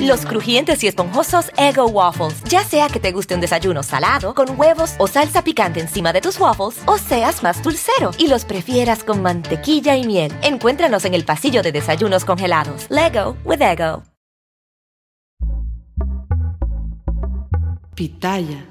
Los 0.00 0.26
crujientes 0.26 0.82
y 0.82 0.88
esponjosos 0.88 1.50
Ego 1.56 1.86
Waffles. 1.86 2.42
Ya 2.44 2.64
sea 2.64 2.88
que 2.88 3.00
te 3.00 3.12
guste 3.12 3.34
un 3.34 3.40
desayuno 3.40 3.82
salado, 3.82 4.34
con 4.34 4.58
huevos 4.58 4.94
o 4.98 5.06
salsa 5.06 5.42
picante 5.42 5.80
encima 5.80 6.12
de 6.12 6.20
tus 6.20 6.38
waffles, 6.40 6.80
o 6.86 6.98
seas 6.98 7.42
más 7.42 7.62
dulcero 7.62 8.10
y 8.18 8.28
los 8.28 8.44
prefieras 8.44 9.04
con 9.04 9.22
mantequilla 9.22 9.96
y 9.96 10.06
miel. 10.06 10.32
Encuéntranos 10.42 11.04
en 11.04 11.14
el 11.14 11.24
pasillo 11.24 11.62
de 11.62 11.72
desayunos 11.72 12.24
congelados. 12.24 12.86
Lego 12.90 13.36
with 13.44 13.60
Ego. 13.62 14.02
Pitaya. 17.94 18.64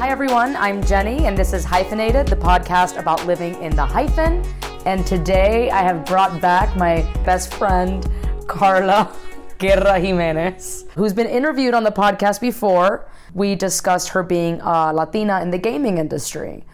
Hi, 0.00 0.10
everyone. 0.10 0.56
I'm 0.56 0.84
Jenny, 0.84 1.26
and 1.26 1.38
this 1.38 1.54
is 1.54 1.64
Hyphenated, 1.64 2.26
the 2.26 2.36
podcast 2.36 2.98
about 2.98 3.24
living 3.26 3.54
in 3.62 3.74
the 3.74 3.86
hyphen. 3.86 4.42
And 4.86 5.06
today 5.06 5.70
I 5.70 5.80
have 5.80 6.04
brought 6.04 6.42
back 6.42 6.76
my 6.76 7.00
best 7.24 7.54
friend, 7.54 8.06
Carla 8.46 9.10
Guerra 9.58 9.98
Jimenez, 9.98 10.84
who's 10.94 11.14
been 11.14 11.26
interviewed 11.26 11.72
on 11.72 11.84
the 11.84 11.90
podcast 11.90 12.38
before. 12.38 13.08
We 13.32 13.54
discussed 13.54 14.10
her 14.10 14.22
being 14.22 14.60
a 14.60 14.92
Latina 14.92 15.40
in 15.40 15.50
the 15.50 15.58
gaming 15.58 15.96
industry. 15.96 16.64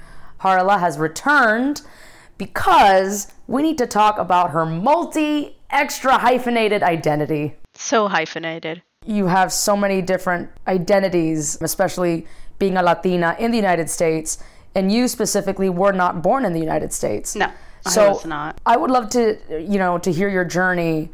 Carla 0.41 0.79
has 0.79 0.99
returned 0.99 1.83
because 2.37 3.29
we 3.47 3.63
need 3.63 3.79
to 3.79 3.87
talk 3.87 4.19
about 4.19 4.51
her 4.51 4.67
multi 4.67 5.57
extra 5.71 6.19
hyphenated 6.19 6.83
identity. 6.83 7.55
So 7.75 8.09
hyphenated. 8.09 8.83
You 9.07 9.29
have 9.29 9.53
so 9.53 9.77
many 9.77 10.03
different 10.03 10.51
identities, 10.67 11.59
especially 11.61 12.27
being 12.59 12.77
a 12.77 12.83
Latina 12.83 13.37
in 13.39 13.53
the 13.53 13.57
United 13.57 13.89
States, 13.89 14.43
and 14.75 14.91
you 14.91 15.07
specifically 15.07 15.69
were 15.69 15.93
not 15.93 16.23
born 16.23 16.45
in 16.45 16.53
the 16.53 16.61
United 16.61 16.93
States. 16.93 17.37
No, 17.37 17.51
So 17.89 18.21
I 18.25 18.29
not. 18.29 18.61
I 18.67 18.77
would 18.77 18.91
love 18.91 19.09
to, 19.11 19.39
you 19.51 19.79
know, 19.79 19.99
to 19.99 20.13
hear 20.13 20.29
your 20.29 20.45
journey, 20.45 21.11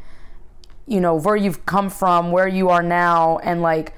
you 0.87 1.01
know, 1.01 1.15
where 1.15 1.37
you've 1.37 1.67
come 1.67 1.91
from, 1.91 2.33
where 2.33 2.49
you 2.49 2.71
are 2.71 2.83
now, 2.83 3.39
and 3.39 3.63
like 3.63 3.95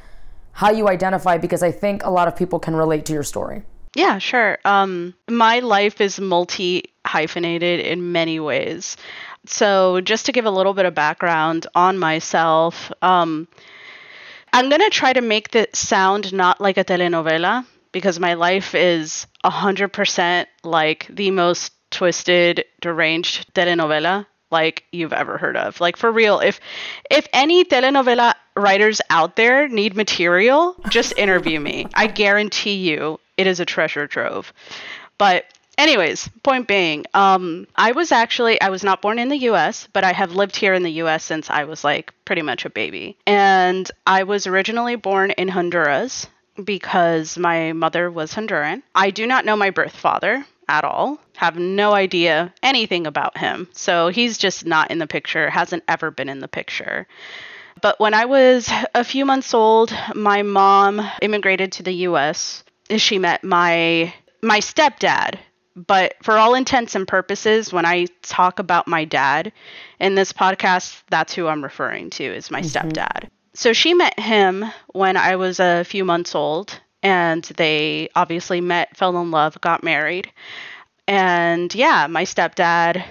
how 0.52 0.70
you 0.70 0.88
identify, 0.88 1.38
because 1.38 1.62
I 1.62 1.70
think 1.70 2.04
a 2.04 2.10
lot 2.10 2.28
of 2.28 2.36
people 2.36 2.58
can 2.58 2.74
relate 2.74 3.06
to 3.06 3.12
your 3.12 3.22
story. 3.22 3.62
Yeah, 3.94 4.18
sure. 4.18 4.58
Um, 4.64 5.14
my 5.28 5.60
life 5.60 6.00
is 6.00 6.20
multi 6.20 6.84
hyphenated 7.06 7.80
in 7.80 8.12
many 8.12 8.38
ways. 8.38 8.96
So, 9.46 10.00
just 10.00 10.26
to 10.26 10.32
give 10.32 10.44
a 10.44 10.50
little 10.50 10.74
bit 10.74 10.84
of 10.84 10.94
background 10.94 11.66
on 11.74 11.98
myself, 11.98 12.92
um, 13.02 13.48
I'm 14.52 14.68
going 14.68 14.80
to 14.80 14.90
try 14.90 15.12
to 15.12 15.20
make 15.20 15.50
this 15.50 15.68
sound 15.78 16.32
not 16.32 16.60
like 16.60 16.76
a 16.76 16.84
telenovela 16.84 17.64
because 17.92 18.20
my 18.20 18.34
life 18.34 18.74
is 18.74 19.26
100% 19.44 20.46
like 20.64 21.06
the 21.08 21.30
most 21.30 21.72
twisted, 21.90 22.64
deranged 22.80 23.52
telenovela 23.54 24.26
like 24.50 24.84
you've 24.92 25.12
ever 25.12 25.38
heard 25.38 25.56
of. 25.56 25.80
Like 25.80 25.96
for 25.96 26.10
real, 26.10 26.40
if 26.40 26.60
if 27.10 27.28
any 27.32 27.64
telenovela 27.64 28.34
writers 28.56 29.00
out 29.10 29.36
there 29.36 29.68
need 29.68 29.94
material, 29.94 30.76
just 30.88 31.16
interview 31.16 31.60
me. 31.60 31.86
I 31.94 32.06
guarantee 32.06 32.74
you 32.74 33.20
it 33.36 33.46
is 33.46 33.60
a 33.60 33.64
treasure 33.64 34.06
trove. 34.06 34.52
But 35.16 35.46
anyways, 35.76 36.28
point 36.42 36.66
being, 36.66 37.04
um, 37.14 37.66
I 37.76 37.92
was 37.92 38.12
actually 38.12 38.60
I 38.60 38.68
was 38.68 38.82
not 38.82 39.02
born 39.02 39.18
in 39.18 39.28
the 39.28 39.38
U.S., 39.38 39.88
but 39.92 40.04
I 40.04 40.12
have 40.12 40.32
lived 40.32 40.56
here 40.56 40.74
in 40.74 40.82
the 40.82 40.92
U.S. 40.92 41.24
since 41.24 41.50
I 41.50 41.64
was 41.64 41.84
like 41.84 42.12
pretty 42.24 42.42
much 42.42 42.64
a 42.64 42.70
baby, 42.70 43.16
and 43.26 43.90
I 44.06 44.24
was 44.24 44.46
originally 44.46 44.96
born 44.96 45.30
in 45.32 45.48
Honduras 45.48 46.26
because 46.62 47.38
my 47.38 47.72
mother 47.72 48.10
was 48.10 48.34
Honduran. 48.34 48.82
I 48.94 49.10
do 49.10 49.26
not 49.26 49.44
know 49.44 49.56
my 49.56 49.70
birth 49.70 49.94
father 49.96 50.44
at 50.68 50.84
all. 50.84 51.18
Have 51.36 51.58
no 51.58 51.92
idea 51.92 52.52
anything 52.62 53.06
about 53.06 53.38
him. 53.38 53.68
So 53.72 54.08
he's 54.08 54.38
just 54.38 54.66
not 54.66 54.90
in 54.90 54.98
the 54.98 55.06
picture, 55.06 55.50
hasn't 55.50 55.84
ever 55.88 56.10
been 56.10 56.28
in 56.28 56.40
the 56.40 56.48
picture. 56.48 57.06
But 57.80 58.00
when 58.00 58.14
I 58.14 58.24
was 58.24 58.70
a 58.94 59.04
few 59.04 59.24
months 59.24 59.54
old, 59.54 59.94
my 60.14 60.42
mom 60.42 61.08
immigrated 61.22 61.72
to 61.72 61.82
the 61.82 61.92
US. 61.92 62.64
She 62.96 63.18
met 63.18 63.44
my 63.44 64.12
my 64.42 64.60
stepdad. 64.60 65.38
But 65.76 66.14
for 66.22 66.36
all 66.36 66.54
intents 66.54 66.96
and 66.96 67.06
purposes, 67.06 67.72
when 67.72 67.86
I 67.86 68.06
talk 68.22 68.58
about 68.58 68.88
my 68.88 69.04
dad 69.04 69.52
in 70.00 70.16
this 70.16 70.32
podcast, 70.32 71.00
that's 71.08 71.32
who 71.32 71.46
I'm 71.46 71.62
referring 71.62 72.10
to 72.10 72.24
is 72.24 72.50
my 72.50 72.62
mm-hmm. 72.62 72.88
stepdad. 72.88 73.28
So 73.54 73.72
she 73.72 73.94
met 73.94 74.18
him 74.18 74.64
when 74.88 75.16
I 75.16 75.36
was 75.36 75.60
a 75.60 75.84
few 75.84 76.04
months 76.04 76.34
old, 76.34 76.80
and 77.02 77.44
they 77.56 78.08
obviously 78.14 78.60
met, 78.60 78.96
fell 78.96 79.20
in 79.20 79.30
love, 79.30 79.60
got 79.60 79.82
married. 79.82 80.30
And 81.06 81.74
yeah, 81.74 82.06
my 82.08 82.24
stepdad, 82.24 83.04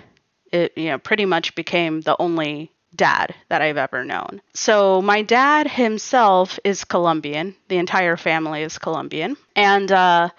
it, 0.52 0.74
you 0.76 0.90
know, 0.90 0.98
pretty 0.98 1.26
much 1.26 1.56
became 1.56 2.02
the 2.02 2.16
only 2.20 2.72
dad 2.96 3.34
that 3.50 3.62
I've 3.62 3.78
ever 3.78 4.04
known. 4.04 4.42
So 4.54 5.02
my 5.02 5.22
dad 5.22 5.68
himself 5.68 6.60
is 6.64 6.84
Colombian. 6.84 7.56
The 7.70 7.78
entire 7.78 8.18
family 8.18 8.64
is 8.64 8.78
Colombian. 8.78 9.38
And, 9.56 9.92
uh, 9.92 10.30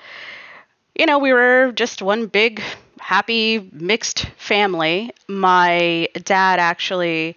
you 0.94 1.06
know, 1.06 1.18
we 1.18 1.32
were 1.32 1.72
just 1.74 2.02
one 2.02 2.26
big, 2.26 2.60
happy, 2.98 3.68
mixed 3.72 4.26
family. 4.36 5.12
My 5.28 6.08
dad 6.24 6.58
actually 6.58 7.36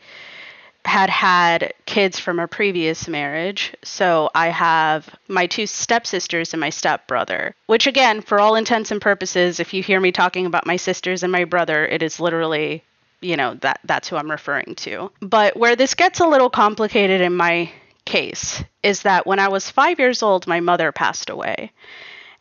had 0.86 1.10
had 1.10 1.74
kids 1.86 2.20
from 2.20 2.40
a 2.40 2.48
previous 2.48 3.08
marriage. 3.08 3.74
So 3.84 4.30
I 4.34 4.48
have 4.48 5.08
my 5.28 5.48
two 5.48 5.68
stepsisters 5.68 6.54
and 6.54 6.62
my 6.62 6.70
stepbrother, 6.70 7.56
which, 7.68 7.88
again, 7.88 8.22
for 8.22 8.40
all 8.40 8.56
intents 8.56 8.92
and 8.92 9.02
purposes, 9.02 9.60
if 9.60 9.74
you 9.74 9.84
hear 9.84 10.00
me 10.00 10.12
talking 10.12 10.46
about 10.46 10.66
my 10.66 10.76
sisters 10.76 11.24
and 11.24 11.32
my 11.32 11.46
brother, 11.46 11.86
it 11.86 12.02
is 12.02 12.20
literally, 12.20 12.84
you 13.22 13.38
know, 13.38 13.54
that 13.56 13.80
that's 13.84 14.10
who 14.10 14.16
I'm 14.16 14.32
referring 14.32 14.76
to. 14.76 15.12
But 15.20 15.56
where 15.56 15.76
this 15.76 15.94
gets 15.94 16.20
a 16.20 16.28
little 16.28 16.50
complicated 16.50 17.22
in 17.22 17.36
my 17.36 17.72
case 18.06 18.64
is 18.84 19.04
that 19.04 19.28
when 19.28 19.40
I 19.40 19.50
was 19.50 19.70
five 19.70 20.00
years 20.00 20.24
old, 20.24 20.48
my 20.48 20.60
mother 20.60 20.92
passed 20.92 21.30
away. 21.30 21.72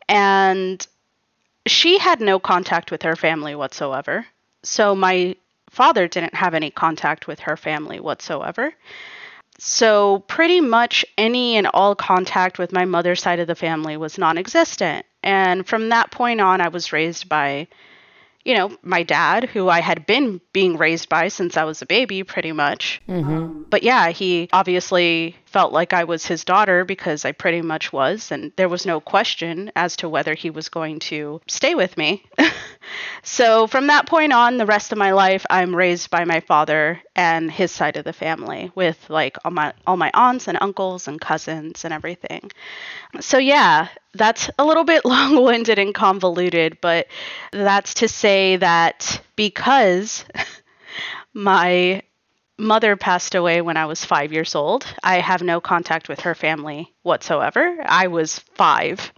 And 0.09 0.85
she 1.65 1.99
had 1.99 2.19
no 2.19 2.39
contact 2.39 2.91
with 2.91 3.03
her 3.03 3.15
family 3.15 3.55
whatsoever. 3.55 4.25
So 4.63 4.95
my 4.95 5.35
father 5.71 6.07
didn't 6.07 6.35
have 6.35 6.53
any 6.53 6.69
contact 6.69 7.27
with 7.27 7.39
her 7.39 7.57
family 7.57 7.99
whatsoever. 7.99 8.73
So 9.57 10.19
pretty 10.27 10.59
much 10.59 11.05
any 11.17 11.55
and 11.55 11.67
all 11.67 11.95
contact 11.95 12.59
with 12.59 12.71
my 12.71 12.85
mother's 12.85 13.21
side 13.21 13.39
of 13.39 13.47
the 13.47 13.55
family 13.55 13.97
was 13.97 14.17
non 14.17 14.37
existent. 14.37 15.05
And 15.23 15.67
from 15.67 15.89
that 15.89 16.11
point 16.11 16.41
on, 16.41 16.61
I 16.61 16.69
was 16.69 16.91
raised 16.91 17.29
by, 17.29 17.67
you 18.43 18.55
know, 18.55 18.75
my 18.81 19.03
dad, 19.03 19.45
who 19.45 19.69
I 19.69 19.81
had 19.81 20.05
been 20.05 20.41
being 20.53 20.77
raised 20.77 21.09
by 21.09 21.27
since 21.27 21.57
I 21.57 21.63
was 21.63 21.81
a 21.81 21.85
baby, 21.85 22.23
pretty 22.23 22.51
much. 22.51 23.01
Um, 23.07 23.65
but 23.69 23.83
yeah, 23.83 24.09
he 24.09 24.49
obviously 24.51 25.35
felt 25.45 25.73
like 25.73 25.93
I 25.93 26.05
was 26.05 26.25
his 26.25 26.45
daughter 26.45 26.85
because 26.85 27.25
I 27.25 27.33
pretty 27.33 27.61
much 27.61 27.91
was. 27.91 28.31
And 28.31 28.51
there 28.55 28.69
was 28.69 28.85
no 28.85 28.99
question 28.99 29.71
as 29.75 29.97
to 29.97 30.09
whether 30.09 30.33
he 30.33 30.49
was 30.49 30.69
going 30.69 30.99
to 30.99 31.41
stay 31.47 31.75
with 31.75 31.97
me. 31.97 32.23
so 33.23 33.67
from 33.67 33.87
that 33.87 34.07
point 34.07 34.33
on, 34.33 34.57
the 34.57 34.65
rest 34.65 34.91
of 34.91 34.97
my 34.97 35.11
life, 35.11 35.45
I'm 35.49 35.75
raised 35.75 36.09
by 36.09 36.25
my 36.25 36.39
father 36.39 37.01
and 37.15 37.51
his 37.51 37.71
side 37.71 37.97
of 37.97 38.05
the 38.05 38.13
family 38.13 38.71
with 38.75 39.09
like 39.09 39.37
all 39.43 39.51
my 39.51 39.73
all 39.85 39.97
my 39.97 40.09
aunts 40.13 40.47
and 40.47 40.57
uncles 40.61 41.07
and 41.07 41.19
cousins 41.19 41.83
and 41.83 41.93
everything. 41.93 42.49
So 43.19 43.37
yeah, 43.37 43.89
that's 44.13 44.49
a 44.57 44.65
little 44.65 44.83
bit 44.83 45.05
long-winded 45.05 45.79
and 45.79 45.93
convoluted, 45.93 46.79
but 46.81 47.07
that's 47.51 47.95
to 47.95 48.07
say 48.07 48.57
that 48.57 49.21
because 49.35 50.25
my 51.33 52.01
mother 52.57 52.95
passed 52.95 53.35
away 53.35 53.61
when 53.61 53.77
I 53.77 53.85
was 53.85 54.05
five 54.05 54.31
years 54.31 54.55
old. 54.55 54.85
I 55.03 55.19
have 55.19 55.41
no 55.41 55.59
contact 55.59 56.09
with 56.09 56.21
her 56.21 56.35
family 56.35 56.93
whatsoever. 57.01 57.77
I 57.83 58.07
was 58.07 58.39
five, 58.39 59.11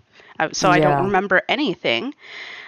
so 0.54 0.69
I 0.69 0.80
don't 0.80 1.06
remember 1.06 1.42
anything. 1.50 2.13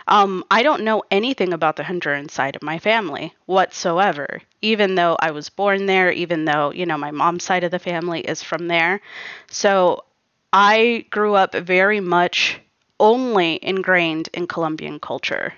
Um, 0.07 0.44
I 0.51 0.62
don't 0.62 0.83
know 0.83 1.04
anything 1.10 1.54
about 1.54 1.77
the 1.77 1.83
Honduran 1.83 2.30
side 2.30 2.56
of 2.56 2.62
my 2.62 2.77
family 2.77 3.33
whatsoever, 3.45 4.42
even 4.62 4.95
though 4.95 5.18
I 5.19 5.31
was 5.31 5.50
born 5.50 5.88
there, 5.88 6.12
even 6.12 6.45
though, 6.45 6.72
you 6.72 6.86
know, 6.86 6.98
my 6.98 7.12
mom's 7.12 7.44
side 7.44 7.63
of 7.63 7.72
the 7.72 7.80
family 7.80 8.19
is 8.19 8.44
from 8.44 8.68
there. 8.68 9.01
So 9.50 10.04
I 10.53 11.06
grew 11.09 11.36
up 11.36 11.53
very 11.53 12.00
much 12.00 12.59
only 13.00 13.59
ingrained 13.62 14.30
in 14.33 14.47
Colombian 14.47 15.00
culture. 15.00 15.53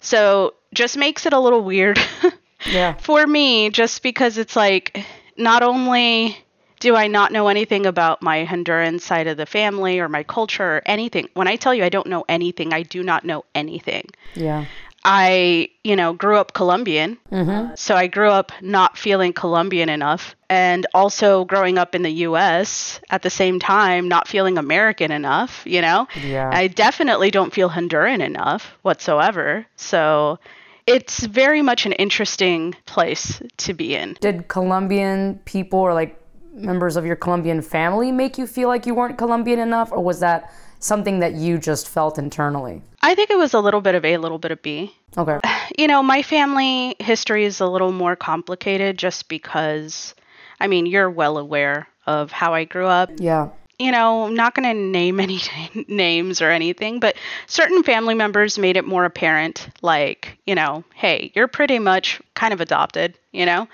So 0.00 0.54
just 0.74 0.96
makes 0.96 1.26
it 1.26 1.32
a 1.32 1.38
little 1.40 1.62
weird 1.62 1.98
Yeah. 2.72 2.94
for 2.94 3.26
me, 3.26 3.70
just 3.70 4.02
because 4.02 4.38
it's 4.38 4.56
like 4.56 5.04
not 5.36 5.62
only 5.62 6.36
do 6.80 6.94
I 6.94 7.06
not 7.06 7.32
know 7.32 7.48
anything 7.48 7.86
about 7.86 8.22
my 8.22 8.44
Honduran 8.44 9.00
side 9.00 9.26
of 9.26 9.36
the 9.36 9.46
family 9.46 9.98
or 9.98 10.08
my 10.08 10.22
culture 10.22 10.76
or 10.76 10.82
anything. 10.86 11.28
When 11.34 11.48
I 11.48 11.56
tell 11.56 11.74
you 11.74 11.84
I 11.84 11.88
don't 11.88 12.06
know 12.08 12.24
anything, 12.28 12.74
I 12.74 12.82
do 12.82 13.02
not 13.02 13.24
know 13.24 13.44
anything. 13.54 14.10
Yeah. 14.34 14.66
I, 15.08 15.68
you 15.84 15.94
know, 15.94 16.12
grew 16.12 16.36
up 16.36 16.52
Colombian. 16.52 17.16
Mm-hmm. 17.30 17.50
Uh, 17.72 17.76
so 17.76 17.94
I 17.94 18.08
grew 18.08 18.28
up 18.28 18.50
not 18.60 18.98
feeling 18.98 19.32
Colombian 19.32 19.88
enough. 19.88 20.34
And 20.50 20.84
also 20.94 21.44
growing 21.44 21.78
up 21.78 21.94
in 21.94 22.02
the 22.02 22.10
US 22.10 23.00
at 23.08 23.22
the 23.22 23.30
same 23.30 23.60
time, 23.60 24.08
not 24.08 24.26
feeling 24.26 24.58
American 24.58 25.12
enough, 25.12 25.62
you 25.64 25.80
know? 25.80 26.08
Yeah. 26.20 26.50
I 26.52 26.66
definitely 26.66 27.30
don't 27.30 27.54
feel 27.54 27.70
Honduran 27.70 28.20
enough 28.20 28.76
whatsoever. 28.82 29.64
So 29.76 30.40
it's 30.88 31.24
very 31.24 31.62
much 31.62 31.86
an 31.86 31.92
interesting 31.92 32.74
place 32.86 33.40
to 33.58 33.74
be 33.74 33.94
in. 33.94 34.16
Did 34.20 34.48
Colombian 34.48 35.40
people 35.44 35.78
or 35.78 35.94
like 35.94 36.20
members 36.52 36.96
of 36.96 37.06
your 37.06 37.16
Colombian 37.16 37.62
family 37.62 38.10
make 38.10 38.38
you 38.38 38.46
feel 38.46 38.66
like 38.66 38.86
you 38.86 38.94
weren't 38.94 39.18
Colombian 39.18 39.60
enough, 39.60 39.92
or 39.92 40.02
was 40.02 40.20
that 40.20 40.50
something 40.78 41.20
that 41.20 41.34
you 41.34 41.58
just 41.58 41.88
felt 41.88 42.18
internally? 42.18 42.82
I 43.02 43.14
think 43.14 43.30
it 43.30 43.38
was 43.38 43.54
a 43.54 43.60
little 43.60 43.80
bit 43.80 43.94
of 43.94 44.04
A, 44.04 44.14
a 44.14 44.18
little 44.18 44.38
bit 44.38 44.50
of 44.50 44.62
B. 44.62 44.94
Okay. 45.16 45.40
you 45.78 45.86
know, 45.86 46.02
my 46.02 46.22
family 46.22 46.96
history 46.98 47.44
is 47.44 47.60
a 47.60 47.66
little 47.66 47.92
more 47.92 48.16
complicated 48.16 48.98
just 48.98 49.28
because, 49.28 50.14
I 50.60 50.66
mean, 50.66 50.86
you're 50.86 51.10
well 51.10 51.38
aware 51.38 51.88
of 52.06 52.32
how 52.32 52.54
I 52.54 52.64
grew 52.64 52.86
up. 52.86 53.10
Yeah. 53.16 53.50
You 53.78 53.92
know, 53.92 54.24
I'm 54.24 54.34
not 54.34 54.54
going 54.54 54.68
to 54.68 54.74
name 54.74 55.20
any 55.26 55.40
names 55.88 56.40
or 56.40 56.50
anything, 56.50 57.00
but 57.00 57.16
certain 57.46 57.82
family 57.82 58.14
members 58.14 58.58
made 58.58 58.76
it 58.76 58.86
more 58.86 59.04
apparent 59.04 59.68
like, 59.82 60.38
you 60.46 60.54
know, 60.54 60.84
hey, 60.94 61.30
you're 61.34 61.48
pretty 61.48 61.78
much 61.78 62.20
kind 62.34 62.54
of 62.54 62.60
adopted, 62.60 63.18
you 63.32 63.46
know? 63.46 63.68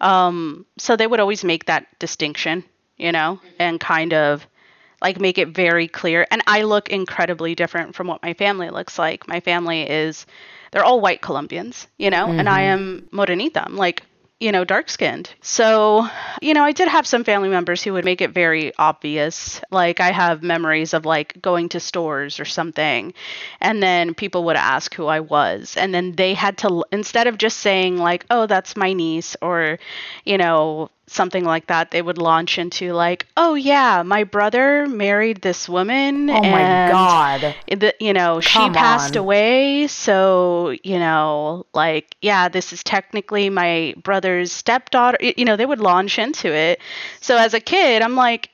Um, 0.00 0.66
so 0.78 0.96
they 0.96 1.06
would 1.06 1.20
always 1.20 1.44
make 1.44 1.66
that 1.66 1.86
distinction, 1.98 2.64
you 2.96 3.12
know, 3.12 3.40
and 3.58 3.78
kind 3.78 4.12
of 4.12 4.46
like 5.02 5.20
make 5.20 5.36
it 5.36 5.48
very 5.48 5.88
clear. 5.88 6.26
And 6.30 6.42
I 6.46 6.62
look 6.62 6.88
incredibly 6.88 7.54
different 7.54 7.94
from 7.94 8.06
what 8.06 8.22
my 8.22 8.32
family 8.34 8.70
looks 8.70 8.98
like. 8.98 9.28
My 9.28 9.40
family 9.40 9.82
is, 9.82 10.24
they're 10.70 10.84
all 10.84 11.00
white 11.00 11.20
Colombians, 11.20 11.86
you 11.98 12.08
know, 12.08 12.26
and 12.26 12.48
I 12.48 12.62
mm-hmm. 12.62 13.08
am 13.08 13.08
morenita. 13.12 13.66
I'm 13.66 13.76
like, 13.76 14.02
you 14.40 14.50
know, 14.50 14.64
dark 14.64 14.90
skinned. 14.90 15.30
So, 15.40 16.08
you 16.40 16.52
know, 16.52 16.64
I 16.64 16.72
did 16.72 16.88
have 16.88 17.06
some 17.06 17.22
family 17.22 17.48
members 17.48 17.80
who 17.80 17.92
would 17.92 18.04
make 18.04 18.20
it 18.20 18.30
very 18.30 18.72
obvious. 18.76 19.60
Like, 19.70 20.00
I 20.00 20.10
have 20.10 20.42
memories 20.42 20.94
of 20.94 21.04
like 21.04 21.40
going 21.40 21.68
to 21.68 21.80
stores 21.80 22.40
or 22.40 22.44
something, 22.44 23.14
and 23.60 23.80
then 23.80 24.14
people 24.14 24.42
would 24.44 24.56
ask 24.56 24.94
who 24.94 25.06
I 25.06 25.20
was. 25.20 25.76
And 25.76 25.94
then 25.94 26.16
they 26.16 26.34
had 26.34 26.58
to, 26.58 26.84
instead 26.90 27.28
of 27.28 27.38
just 27.38 27.58
saying, 27.58 27.98
like, 27.98 28.26
oh, 28.30 28.46
that's 28.46 28.76
my 28.76 28.92
niece, 28.94 29.36
or, 29.40 29.78
you 30.24 30.38
know, 30.38 30.90
something 31.06 31.44
like 31.44 31.66
that, 31.66 31.90
they 31.90 32.00
would 32.00 32.18
launch 32.18 32.58
into, 32.58 32.92
like, 32.92 33.26
oh, 33.36 33.54
yeah, 33.54 34.02
my 34.02 34.24
brother 34.24 34.86
married 34.86 35.42
this 35.42 35.68
woman. 35.68 36.30
Oh 36.30 36.40
my 36.40 36.88
God. 36.90 37.54
the, 37.68 37.94
you 38.00 38.12
know, 38.12 38.40
she 38.40 38.58
Come 38.58 38.72
passed 38.72 39.16
on. 39.16 39.22
away. 39.22 39.86
So, 39.88 40.74
you 40.82 40.98
know, 40.98 41.66
like, 41.74 42.16
yeah, 42.22 42.48
this 42.48 42.72
is 42.72 42.82
technically 42.82 43.50
my 43.50 43.94
brother's 44.02 44.52
stepdaughter. 44.52 45.18
You 45.20 45.44
know, 45.44 45.56
they 45.56 45.66
would 45.66 45.80
launch 45.80 46.18
into 46.18 46.52
it. 46.52 46.80
So 47.20 47.36
as 47.36 47.54
a 47.54 47.60
kid, 47.60 48.02
I'm 48.02 48.14
like, 48.16 48.50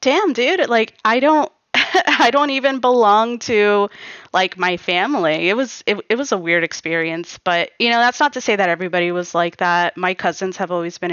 damn, 0.00 0.32
dude, 0.32 0.68
like, 0.68 0.94
I 1.04 1.20
don't. 1.20 1.50
I 1.74 2.30
don't 2.30 2.50
even 2.50 2.80
belong 2.80 3.38
to 3.40 3.88
like 4.32 4.58
my 4.58 4.76
family. 4.76 5.48
It 5.48 5.56
was 5.56 5.82
it, 5.86 5.98
it 6.10 6.16
was 6.16 6.30
a 6.30 6.36
weird 6.36 6.64
experience, 6.64 7.38
but 7.42 7.70
you 7.78 7.90
know, 7.90 7.98
that's 7.98 8.20
not 8.20 8.34
to 8.34 8.42
say 8.42 8.56
that 8.56 8.68
everybody 8.68 9.10
was 9.10 9.34
like 9.34 9.56
that. 9.58 9.96
My 9.96 10.12
cousins 10.12 10.58
have 10.58 10.70
always 10.70 10.98
been 10.98 11.10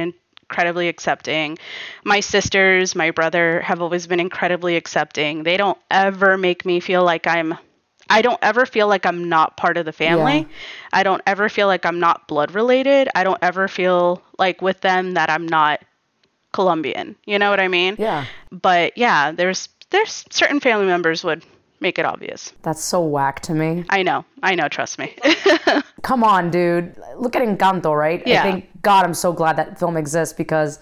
incredibly 0.49 0.87
accepting. 0.87 1.57
My 2.03 2.19
sisters, 2.19 2.95
my 2.95 3.11
brother 3.11 3.61
have 3.61 3.81
always 3.81 4.07
been 4.07 4.19
incredibly 4.19 4.75
accepting. 4.75 5.43
They 5.43 5.57
don't 5.57 5.77
ever 5.91 6.37
make 6.37 6.65
me 6.65 6.79
feel 6.79 7.03
like 7.03 7.27
I'm 7.27 7.57
I 8.11 8.23
don't 8.23 8.39
ever 8.41 8.65
feel 8.65 8.87
like 8.87 9.05
I'm 9.05 9.29
not 9.29 9.55
part 9.55 9.77
of 9.77 9.85
the 9.85 9.93
family. 9.93 10.39
Yeah. 10.39 10.45
I 10.91 11.03
don't 11.03 11.21
ever 11.27 11.47
feel 11.47 11.67
like 11.67 11.85
I'm 11.85 11.99
not 11.99 12.27
blood 12.27 12.55
related. 12.55 13.07
I 13.13 13.23
don't 13.23 13.37
ever 13.43 13.67
feel 13.67 14.23
like 14.39 14.63
with 14.63 14.81
them 14.81 15.13
that 15.13 15.29
I'm 15.29 15.47
not 15.47 15.81
Colombian. 16.51 17.15
You 17.27 17.37
know 17.37 17.51
what 17.51 17.59
I 17.59 17.67
mean? 17.67 17.97
Yeah. 17.99 18.25
But 18.51 18.97
yeah, 18.97 19.31
there's 19.31 19.69
there's 19.91 20.25
certain 20.31 20.59
family 20.59 20.87
members 20.87 21.23
would 21.23 21.43
make 21.81 21.97
it 21.99 22.05
obvious. 22.05 22.53
That's 22.61 22.83
so 22.83 23.01
whack 23.03 23.39
to 23.41 23.53
me. 23.53 23.85
I 23.89 24.03
know. 24.03 24.25
I 24.43 24.55
know, 24.55 24.67
trust 24.67 24.99
me. 24.99 25.15
Come 26.01 26.23
on, 26.23 26.49
dude. 26.51 26.95
Look 27.17 27.35
at 27.35 27.41
Encanto, 27.41 27.97
right? 27.97 28.21
Yeah. 28.25 28.41
I 28.41 28.51
think, 28.51 28.81
God, 28.81 29.05
I'm 29.05 29.13
so 29.13 29.31
glad 29.33 29.55
that 29.57 29.79
film 29.79 29.97
exists 29.97 30.33
because 30.33 30.79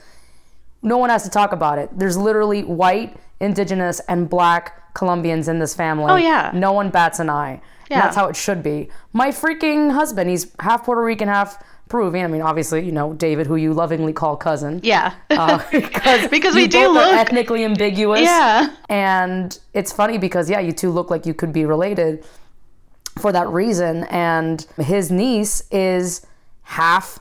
no 0.81 0.97
one 0.97 1.09
has 1.09 1.23
to 1.23 1.29
talk 1.29 1.51
about 1.51 1.77
it. 1.79 1.89
There's 1.97 2.17
literally 2.17 2.63
white, 2.63 3.17
indigenous, 3.39 3.99
and 4.07 4.29
black 4.29 4.93
Colombians 4.93 5.47
in 5.47 5.59
this 5.59 5.73
family. 5.75 6.11
Oh, 6.11 6.15
yeah. 6.15 6.51
No 6.53 6.71
one 6.71 6.89
bats 6.89 7.19
an 7.19 7.29
eye. 7.29 7.51
And 7.51 7.61
Yeah. 7.89 8.01
that's 8.01 8.15
how 8.15 8.27
it 8.27 8.35
should 8.35 8.61
be. 8.63 8.89
My 9.13 9.29
freaking 9.29 9.91
husband, 9.91 10.29
he's 10.29 10.51
half 10.59 10.83
Puerto 10.85 11.01
Rican, 11.01 11.27
half 11.27 11.63
Peruvian. 11.89 12.25
I 12.25 12.27
mean, 12.27 12.41
obviously, 12.41 12.85
you 12.85 12.91
know, 12.91 13.13
David, 13.13 13.47
who 13.47 13.55
you 13.55 13.73
lovingly 13.73 14.13
call 14.13 14.35
cousin. 14.35 14.79
yeah. 14.83 15.13
Uh, 15.29 15.59
because 15.71 16.27
Because 16.29 16.55
we 16.55 16.67
do 16.67 16.79
both 16.79 16.97
are 16.97 17.11
look- 17.11 17.15
ethnically 17.15 17.63
ambiguous. 17.63 18.21
Yeah. 18.21 18.69
And 18.89 19.57
it's 19.73 19.91
funny 19.93 20.17
because 20.17 20.49
yeah, 20.49 20.59
you 20.59 20.71
two 20.71 20.91
look 20.91 21.09
like 21.09 21.25
you 21.25 21.33
could 21.33 21.53
be 21.53 21.65
related 21.65 22.25
for 23.19 23.31
that 23.31 23.47
reason. 23.49 24.03
And 24.05 24.65
his 24.77 25.11
niece 25.11 25.63
is 25.71 26.25
half 26.63 27.19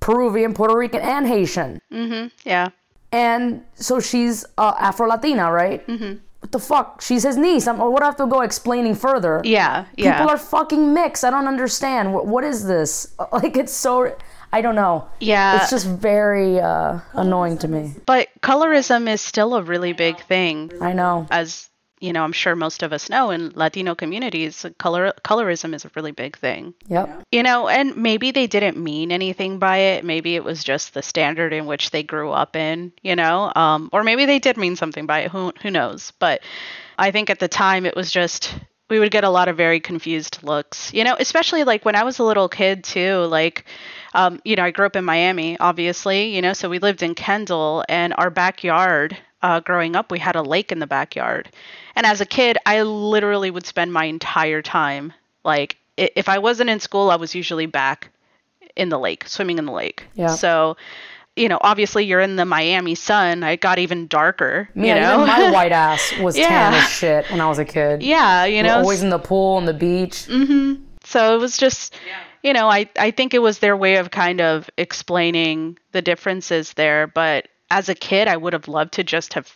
Peruvian, 0.00 0.54
Puerto 0.54 0.76
Rican, 0.76 1.00
and 1.00 1.26
Haitian. 1.26 1.80
Mm-hmm. 1.92 2.28
Yeah. 2.44 2.68
And 3.12 3.64
so 3.74 3.98
she's 4.00 4.44
uh, 4.56 4.74
Afro 4.78 5.08
Latina, 5.08 5.50
right? 5.50 5.86
Mm-hmm. 5.86 6.18
What 6.40 6.52
the 6.52 6.58
fuck? 6.58 7.00
She's 7.02 7.22
his 7.22 7.36
niece. 7.36 7.66
I'm, 7.68 7.78
what 7.78 7.98
do 7.98 8.02
I 8.02 8.06
have 8.06 8.16
to 8.16 8.26
go 8.26 8.40
explaining 8.40 8.94
further? 8.94 9.40
Yeah. 9.44 9.84
Yeah. 9.96 10.16
People 10.18 10.30
are 10.30 10.38
fucking 10.38 10.92
mixed. 10.94 11.22
I 11.24 11.30
don't 11.30 11.46
understand. 11.46 12.12
What, 12.14 12.26
what 12.26 12.44
is 12.44 12.66
this? 12.66 13.14
Like, 13.32 13.56
it's 13.56 13.72
so. 13.72 14.14
I 14.52 14.60
don't 14.62 14.74
know. 14.74 15.06
Yeah. 15.20 15.60
It's 15.62 15.70
just 15.70 15.86
very 15.86 16.58
uh, 16.58 16.98
annoying 17.12 17.58
to 17.58 17.68
me. 17.68 17.94
but 18.04 18.28
colorism 18.42 19.08
is 19.08 19.20
still 19.20 19.54
a 19.54 19.62
really 19.62 19.92
big 19.92 20.18
thing. 20.20 20.72
I 20.80 20.92
know. 20.92 21.28
As 21.30 21.69
you 22.00 22.12
know, 22.14 22.24
I'm 22.24 22.32
sure 22.32 22.56
most 22.56 22.82
of 22.82 22.92
us 22.92 23.10
know 23.10 23.30
in 23.30 23.50
Latino 23.54 23.94
communities, 23.94 24.64
color 24.78 25.12
colorism 25.22 25.74
is 25.74 25.84
a 25.84 25.90
really 25.94 26.12
big 26.12 26.36
thing. 26.36 26.74
Yep. 26.88 27.24
You 27.30 27.42
know, 27.42 27.68
and 27.68 27.96
maybe 27.96 28.30
they 28.30 28.46
didn't 28.46 28.78
mean 28.78 29.12
anything 29.12 29.58
by 29.58 29.76
it. 29.76 30.04
Maybe 30.04 30.34
it 30.34 30.42
was 30.42 30.64
just 30.64 30.94
the 30.94 31.02
standard 31.02 31.52
in 31.52 31.66
which 31.66 31.90
they 31.90 32.02
grew 32.02 32.30
up 32.30 32.56
in, 32.56 32.92
you 33.02 33.14
know? 33.14 33.52
Um, 33.54 33.90
or 33.92 34.02
maybe 34.02 34.24
they 34.24 34.38
did 34.38 34.56
mean 34.56 34.76
something 34.76 35.06
by 35.06 35.20
it. 35.20 35.30
Who, 35.30 35.52
who 35.60 35.70
knows? 35.70 36.12
But 36.18 36.40
I 36.98 37.10
think 37.10 37.28
at 37.28 37.38
the 37.38 37.48
time 37.48 37.84
it 37.84 37.94
was 37.94 38.10
just, 38.10 38.54
we 38.88 38.98
would 38.98 39.12
get 39.12 39.24
a 39.24 39.30
lot 39.30 39.48
of 39.48 39.56
very 39.56 39.78
confused 39.78 40.42
looks, 40.42 40.92
you 40.94 41.04
know, 41.04 41.16
especially 41.18 41.64
like 41.64 41.84
when 41.84 41.96
I 41.96 42.04
was 42.04 42.18
a 42.18 42.24
little 42.24 42.48
kid 42.48 42.82
too. 42.82 43.24
Like, 43.26 43.66
um, 44.14 44.40
you 44.44 44.56
know, 44.56 44.64
I 44.64 44.70
grew 44.70 44.86
up 44.86 44.96
in 44.96 45.04
Miami, 45.04 45.58
obviously, 45.58 46.34
you 46.34 46.42
know, 46.42 46.54
so 46.54 46.68
we 46.68 46.78
lived 46.78 47.02
in 47.02 47.14
Kendall 47.14 47.84
and 47.88 48.14
our 48.16 48.30
backyard. 48.30 49.16
Uh, 49.42 49.60
growing 49.60 49.96
up, 49.96 50.10
we 50.10 50.18
had 50.18 50.36
a 50.36 50.42
lake 50.42 50.70
in 50.70 50.78
the 50.80 50.86
backyard. 50.86 51.48
And 51.96 52.04
as 52.06 52.20
a 52.20 52.26
kid, 52.26 52.58
I 52.66 52.82
literally 52.82 53.50
would 53.50 53.66
spend 53.66 53.92
my 53.92 54.04
entire 54.04 54.60
time, 54.62 55.12
like, 55.44 55.76
if 55.96 56.28
I 56.28 56.38
wasn't 56.38 56.70
in 56.70 56.80
school, 56.80 57.10
I 57.10 57.16
was 57.16 57.34
usually 57.34 57.66
back 57.66 58.10
in 58.76 58.88
the 58.90 58.98
lake, 58.98 59.26
swimming 59.28 59.58
in 59.58 59.66
the 59.66 59.72
lake. 59.72 60.04
Yeah. 60.14 60.28
So, 60.28 60.76
you 61.36 61.48
know, 61.48 61.58
obviously 61.60 62.04
you're 62.04 62.20
in 62.20 62.36
the 62.36 62.44
Miami 62.44 62.94
sun. 62.94 63.42
It 63.42 63.60
got 63.60 63.78
even 63.78 64.06
darker, 64.06 64.68
you 64.74 64.86
Yeah, 64.86 65.00
know? 65.00 65.14
even 65.24 65.26
my 65.26 65.50
white 65.52 65.72
ass 65.72 66.12
was 66.18 66.36
tan 66.36 66.74
as 66.74 66.88
shit 66.90 67.30
when 67.30 67.40
I 67.40 67.48
was 67.48 67.58
a 67.58 67.64
kid. 67.64 68.02
yeah, 68.02 68.44
you 68.44 68.62
We're 68.62 68.68
know, 68.68 68.78
always 68.78 69.02
in 69.02 69.10
the 69.10 69.18
pool 69.18 69.58
and 69.58 69.66
the 69.68 69.74
beach. 69.74 70.26
Mm-hmm. 70.28 70.82
So 71.04 71.34
it 71.34 71.38
was 71.38 71.56
just, 71.56 71.94
you 72.42 72.52
know, 72.52 72.68
I, 72.68 72.88
I 72.98 73.10
think 73.10 73.34
it 73.34 73.40
was 73.40 73.58
their 73.58 73.76
way 73.76 73.96
of 73.96 74.10
kind 74.10 74.40
of 74.40 74.70
explaining 74.78 75.78
the 75.92 76.02
differences 76.02 76.72
there. 76.74 77.06
But 77.06 77.48
as 77.70 77.88
a 77.88 77.94
kid, 77.94 78.28
I 78.28 78.36
would 78.36 78.52
have 78.52 78.68
loved 78.68 78.92
to 78.94 79.04
just 79.04 79.34
have 79.34 79.52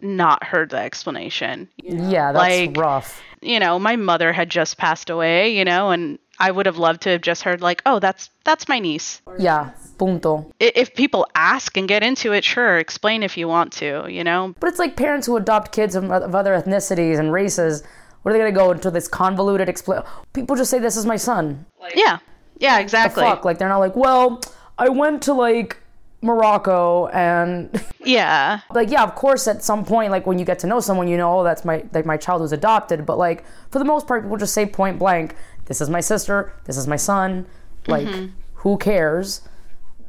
not 0.00 0.42
heard 0.44 0.70
the 0.70 0.78
explanation. 0.78 1.68
Yeah, 1.82 2.32
that's 2.32 2.38
Like- 2.38 2.76
rough. 2.76 3.20
You 3.40 3.58
know, 3.58 3.78
my 3.78 3.96
mother 3.96 4.32
had 4.32 4.50
just 4.50 4.78
passed 4.78 5.10
away, 5.10 5.56
you 5.56 5.64
know, 5.64 5.90
and 5.90 6.18
I 6.38 6.50
would 6.52 6.66
have 6.66 6.78
loved 6.78 7.02
to 7.02 7.10
have 7.10 7.22
just 7.22 7.42
heard 7.42 7.60
like, 7.60 7.82
oh, 7.86 7.98
that's 7.98 8.30
that's 8.44 8.68
my 8.68 8.78
niece. 8.78 9.20
Yeah, 9.38 9.70
punto. 9.98 10.50
If 10.60 10.94
people 10.94 11.26
ask 11.34 11.76
and 11.76 11.88
get 11.88 12.02
into 12.04 12.32
it, 12.32 12.44
sure, 12.44 12.78
explain 12.78 13.22
if 13.24 13.36
you 13.36 13.48
want 13.48 13.72
to, 13.74 14.06
you 14.08 14.22
know. 14.24 14.54
But 14.60 14.68
it's 14.68 14.78
like 14.78 14.96
parents 14.96 15.26
who 15.26 15.36
adopt 15.36 15.72
kids 15.72 15.94
of, 15.96 16.10
of 16.10 16.34
other 16.34 16.52
ethnicities 16.54 17.18
and 17.18 17.32
races. 17.32 17.82
What 18.22 18.30
are 18.30 18.34
they 18.34 18.38
gonna 18.38 18.52
go 18.52 18.70
into 18.70 18.90
this 18.92 19.08
convoluted 19.08 19.68
explain? 19.68 20.02
People 20.32 20.54
just 20.54 20.70
say 20.70 20.78
this 20.78 20.96
is 20.96 21.04
my 21.06 21.16
son. 21.16 21.66
Yeah. 21.94 22.18
Yeah, 22.58 22.78
exactly. 22.78 23.24
Fuck, 23.24 23.44
like 23.44 23.58
they're 23.58 23.68
not 23.68 23.78
like, 23.78 23.96
well, 23.96 24.40
I 24.78 24.88
went 24.88 25.22
to 25.24 25.32
like 25.32 25.81
Morocco 26.22 27.08
and 27.08 27.68
Yeah. 28.04 28.60
like 28.70 28.90
yeah, 28.90 29.02
of 29.02 29.14
course 29.14 29.46
at 29.48 29.62
some 29.62 29.84
point 29.84 30.10
like 30.10 30.26
when 30.26 30.38
you 30.38 30.44
get 30.44 30.58
to 30.60 30.66
know 30.66 30.80
someone, 30.80 31.08
you 31.08 31.16
know, 31.16 31.40
oh, 31.40 31.44
that's 31.44 31.64
my 31.64 31.84
like 31.92 32.06
my 32.06 32.16
child 32.16 32.40
was 32.40 32.52
adopted. 32.52 33.04
But 33.04 33.18
like 33.18 33.44
for 33.70 33.78
the 33.78 33.84
most 33.84 34.06
part, 34.06 34.22
people 34.22 34.36
just 34.36 34.54
say 34.54 34.64
point 34.66 34.98
blank, 34.98 35.34
this 35.66 35.80
is 35.80 35.90
my 35.90 36.00
sister, 36.00 36.52
this 36.64 36.76
is 36.76 36.86
my 36.86 36.96
son. 36.96 37.46
Like, 37.88 38.06
mm-hmm. 38.06 38.26
who 38.54 38.78
cares? 38.78 39.42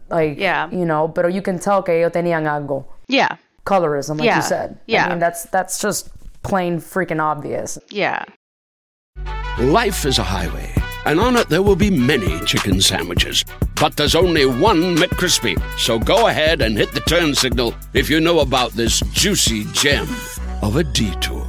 Like, 0.09 0.37
Yeah. 0.37 0.69
you 0.71 0.85
know, 0.85 1.07
pero 1.07 1.27
you 1.27 1.41
can 1.41 1.57
tell 1.57 1.81
que 1.81 1.93
ellos 1.95 2.11
tenían 2.13 2.45
algo. 2.45 2.85
Yeah. 3.07 3.37
Colorism, 3.65 4.19
like 4.19 4.25
Yeah. 4.27 4.35
you 4.37 4.41
said. 4.43 4.77
Yeah. 4.85 5.05
I 5.05 5.09
mean, 5.09 5.19
that's 5.19 5.43
that's 5.45 5.79
just 5.79 6.09
plain 6.43 6.79
freaking 6.79 7.21
obvious. 7.21 7.79
Yeah. 7.89 8.25
Life 9.59 10.05
is 10.05 10.19
a 10.19 10.23
highway, 10.23 10.69
and 11.05 11.19
on 11.19 11.35
it 11.35 11.49
there 11.49 11.61
will 11.61 11.75
be 11.75 11.91
many 11.91 12.39
chicken 12.45 12.81
sandwiches. 12.81 13.43
But 13.79 13.95
there's 13.95 14.15
only 14.15 14.45
one 14.45 14.95
McCrispy. 14.95 15.55
So 15.77 15.99
go 15.99 16.27
ahead 16.27 16.61
and 16.61 16.77
hit 16.77 16.93
the 16.93 17.01
turn 17.01 17.35
signal 17.35 17.73
if 17.93 18.09
you 18.09 18.19
know 18.19 18.39
about 18.39 18.71
this 18.73 19.01
juicy 19.13 19.65
gem 19.73 20.07
of 20.61 20.77
a 20.77 20.83
detour. 20.83 21.43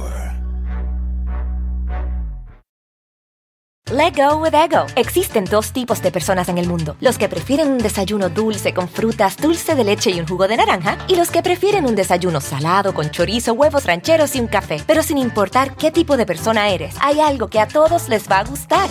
Let 3.91 4.15
go 4.15 4.39
with 4.39 4.55
ego. 4.55 4.87
Existen 4.95 5.45
dos 5.45 5.71
tipos 5.71 6.01
de 6.01 6.11
personas 6.11 6.49
en 6.49 6.57
el 6.57 6.67
mundo: 6.67 6.95
los 7.01 7.19
que 7.19 7.29
prefieren 7.29 7.69
un 7.69 7.77
desayuno 7.77 8.29
dulce 8.29 8.73
con 8.73 8.89
frutas, 8.89 9.37
dulce 9.37 9.75
de 9.75 9.83
leche 9.83 10.09
y 10.09 10.19
un 10.19 10.27
jugo 10.27 10.47
de 10.47 10.57
naranja, 10.57 10.97
y 11.07 11.15
los 11.15 11.29
que 11.29 11.43
prefieren 11.43 11.85
un 11.85 11.95
desayuno 11.95 12.41
salado 12.41 12.95
con 12.95 13.11
chorizo, 13.11 13.53
huevos 13.53 13.85
rancheros 13.85 14.35
y 14.35 14.39
un 14.39 14.47
café. 14.47 14.81
Pero 14.87 15.03
sin 15.03 15.19
importar 15.19 15.75
qué 15.75 15.91
tipo 15.91 16.17
de 16.17 16.25
persona 16.25 16.69
eres, 16.69 16.95
hay 16.99 17.19
algo 17.19 17.47
que 17.47 17.59
a 17.59 17.67
todos 17.67 18.09
les 18.09 18.27
va 18.27 18.39
a 18.39 18.43
gustar. 18.45 18.89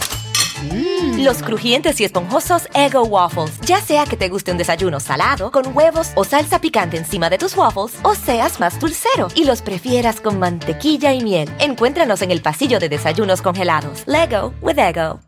Los 1.18 1.42
crujientes 1.42 2.00
y 2.00 2.04
esponjosos 2.04 2.68
Ego 2.74 3.02
Waffles. 3.04 3.60
Ya 3.62 3.80
sea 3.80 4.04
que 4.06 4.16
te 4.16 4.28
guste 4.28 4.52
un 4.52 4.58
desayuno 4.58 5.00
salado, 5.00 5.50
con 5.50 5.76
huevos 5.76 6.12
o 6.14 6.24
salsa 6.24 6.60
picante 6.60 6.96
encima 6.96 7.30
de 7.30 7.38
tus 7.38 7.56
waffles, 7.56 7.98
o 8.02 8.14
seas 8.14 8.60
más 8.60 8.78
dulcero 8.78 9.28
y 9.34 9.44
los 9.44 9.62
prefieras 9.62 10.20
con 10.20 10.38
mantequilla 10.38 11.12
y 11.12 11.22
miel. 11.22 11.48
Encuéntranos 11.58 12.22
en 12.22 12.30
el 12.30 12.42
pasillo 12.42 12.78
de 12.78 12.88
desayunos 12.88 13.42
congelados. 13.42 14.04
Lego 14.06 14.54
with 14.60 14.78
Ego. 14.78 15.20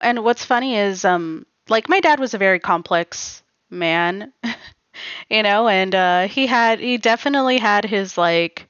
And 0.00 0.20
what's 0.20 0.44
funny 0.44 0.76
is, 0.76 1.04
um, 1.04 1.44
like 1.68 1.88
my 1.88 2.00
dad 2.00 2.20
was 2.20 2.34
a 2.34 2.38
very 2.38 2.58
complex 2.58 3.42
man, 3.68 4.32
you 5.30 5.42
know, 5.42 5.68
and 5.68 5.94
uh, 5.94 6.26
he 6.26 6.46
had 6.46 6.80
he 6.80 6.96
definitely 6.96 7.58
had 7.58 7.84
his 7.84 8.16
like 8.16 8.66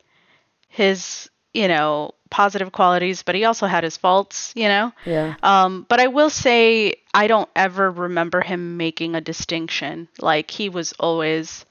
his 0.69 1.31
you 1.53 1.69
know 1.69 2.15
positive 2.31 2.73
qualities, 2.73 3.23
but 3.23 3.35
he 3.35 3.45
also 3.45 3.67
had 3.67 3.85
his 3.85 3.97
faults, 3.97 4.53
you 4.57 4.69
know. 4.69 4.93
Yeah. 5.05 5.35
Um, 5.43 5.87
but 5.89 6.01
I 6.01 6.07
will 6.09 6.31
say 6.31 6.95
I 7.13 7.27
don't 7.27 7.49
ever 7.57 7.91
remember 7.91 8.41
him 8.41 8.77
making 8.77 9.15
a 9.15 9.21
distinction. 9.21 10.09
Like 10.21 10.51
he 10.51 10.69
was 10.69 10.93
always, 10.95 11.65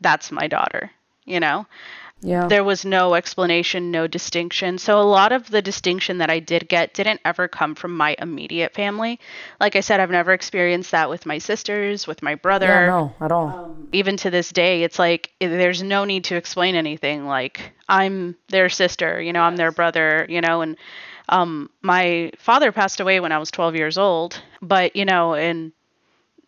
that's 0.00 0.30
my 0.32 0.48
daughter, 0.48 0.90
you 1.24 1.40
know. 1.40 1.66
Yeah. 2.22 2.48
There 2.48 2.64
was 2.64 2.84
no 2.84 3.14
explanation, 3.14 3.90
no 3.90 4.06
distinction. 4.06 4.78
So 4.78 5.00
a 5.00 5.02
lot 5.02 5.32
of 5.32 5.50
the 5.50 5.62
distinction 5.62 6.18
that 6.18 6.30
I 6.30 6.38
did 6.40 6.68
get 6.68 6.92
didn't 6.94 7.20
ever 7.24 7.48
come 7.48 7.74
from 7.74 7.96
my 7.96 8.14
immediate 8.18 8.74
family. 8.74 9.20
Like 9.60 9.76
I 9.76 9.80
said, 9.80 10.00
I've 10.00 10.10
never 10.10 10.32
experienced 10.32 10.90
that 10.90 11.08
with 11.08 11.26
my 11.26 11.38
sisters, 11.38 12.06
with 12.06 12.22
my 12.22 12.34
brother. 12.34 12.66
yeah, 12.66 12.86
no, 12.86 13.12
at 13.20 13.32
all. 13.32 13.54
Even 13.92 14.16
to 14.18 14.30
this 14.30 14.50
day, 14.50 14.82
it's 14.84 14.98
like 14.98 15.30
there's 15.40 15.82
no 15.82 16.04
need 16.04 16.24
to 16.24 16.36
explain 16.36 16.76
anything. 16.76 17.26
Like 17.26 17.72
I'm 17.88 18.36
their 18.48 18.68
sister, 18.68 19.20
you 19.20 19.32
know, 19.32 19.42
I'm 19.42 19.56
their 19.56 19.72
brother, 19.72 20.26
you 20.28 20.40
know, 20.40 20.60
and 20.60 20.76
um 21.28 21.70
my 21.82 22.32
father 22.38 22.72
passed 22.72 23.00
away 23.00 23.20
when 23.20 23.32
I 23.32 23.38
was 23.38 23.50
12 23.50 23.76
years 23.76 23.98
old, 23.98 24.40
but 24.62 24.94
you 24.96 25.04
know, 25.04 25.34
in 25.34 25.72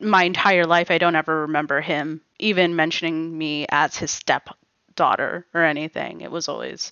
my 0.01 0.25
entire 0.25 0.65
life 0.65 0.91
I 0.91 0.99
don't 0.99 1.17
ever 1.17 1.43
remember 1.43 1.81
him 1.81 2.21
even 2.39 2.77
mentioning 2.77 3.37
me 3.37 3.67
as 3.71 3.97
his 3.97 4.11
stepdaughter 4.93 5.47
or 5.55 5.65
anything. 5.65 6.21
It 6.21 6.31
was 6.31 6.49
always 6.49 6.91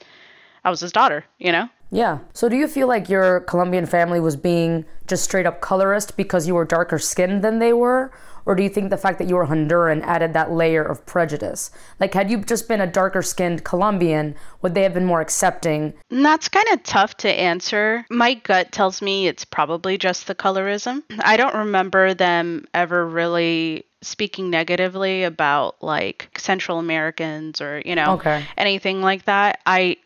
I 0.64 0.70
was 0.70 0.80
his 0.80 0.92
daughter, 0.92 1.24
you 1.38 1.52
know? 1.52 1.68
Yeah. 1.90 2.18
So 2.34 2.48
do 2.48 2.56
you 2.56 2.68
feel 2.68 2.86
like 2.86 3.08
your 3.08 3.40
Colombian 3.40 3.86
family 3.86 4.20
was 4.20 4.36
being 4.36 4.84
just 5.06 5.24
straight 5.24 5.46
up 5.46 5.60
colorist 5.60 6.16
because 6.16 6.46
you 6.46 6.54
were 6.54 6.64
darker 6.64 6.98
skinned 6.98 7.42
than 7.42 7.58
they 7.58 7.72
were? 7.72 8.12
Or 8.46 8.54
do 8.54 8.62
you 8.62 8.68
think 8.68 8.90
the 8.90 8.96
fact 8.96 9.18
that 9.18 9.28
you 9.28 9.36
were 9.36 9.46
Honduran 9.46 10.02
added 10.02 10.32
that 10.32 10.50
layer 10.50 10.82
of 10.82 11.04
prejudice? 11.06 11.70
Like, 11.98 12.14
had 12.14 12.30
you 12.30 12.38
just 12.38 12.68
been 12.68 12.80
a 12.80 12.86
darker 12.86 13.22
skinned 13.22 13.64
Colombian, 13.64 14.34
would 14.62 14.74
they 14.74 14.82
have 14.82 14.94
been 14.94 15.04
more 15.06 15.20
accepting? 15.20 15.94
And 16.10 16.24
that's 16.24 16.48
kind 16.48 16.66
of 16.72 16.82
tough 16.82 17.16
to 17.18 17.28
answer. 17.28 18.04
My 18.10 18.34
gut 18.34 18.72
tells 18.72 19.02
me 19.02 19.26
it's 19.26 19.44
probably 19.44 19.98
just 19.98 20.26
the 20.26 20.34
colorism. 20.34 21.02
I 21.20 21.36
don't 21.36 21.54
remember 21.54 22.14
them 22.14 22.66
ever 22.74 23.06
really 23.06 23.84
speaking 24.02 24.48
negatively 24.48 25.24
about 25.24 25.82
like 25.82 26.30
Central 26.38 26.78
Americans 26.78 27.60
or, 27.60 27.82
you 27.84 27.94
know, 27.94 28.14
Okay. 28.14 28.42
anything 28.56 29.02
like 29.02 29.24
that. 29.26 29.60
I 29.66 29.96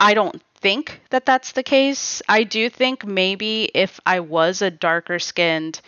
I 0.00 0.14
don't 0.14 0.42
think 0.56 1.00
that 1.10 1.26
that's 1.26 1.52
the 1.52 1.62
case. 1.62 2.22
I 2.28 2.44
do 2.44 2.70
think 2.70 3.04
maybe 3.04 3.64
if 3.74 4.00
I 4.06 4.20
was 4.20 4.62
a 4.62 4.70
darker 4.70 5.18
skinned 5.18 5.80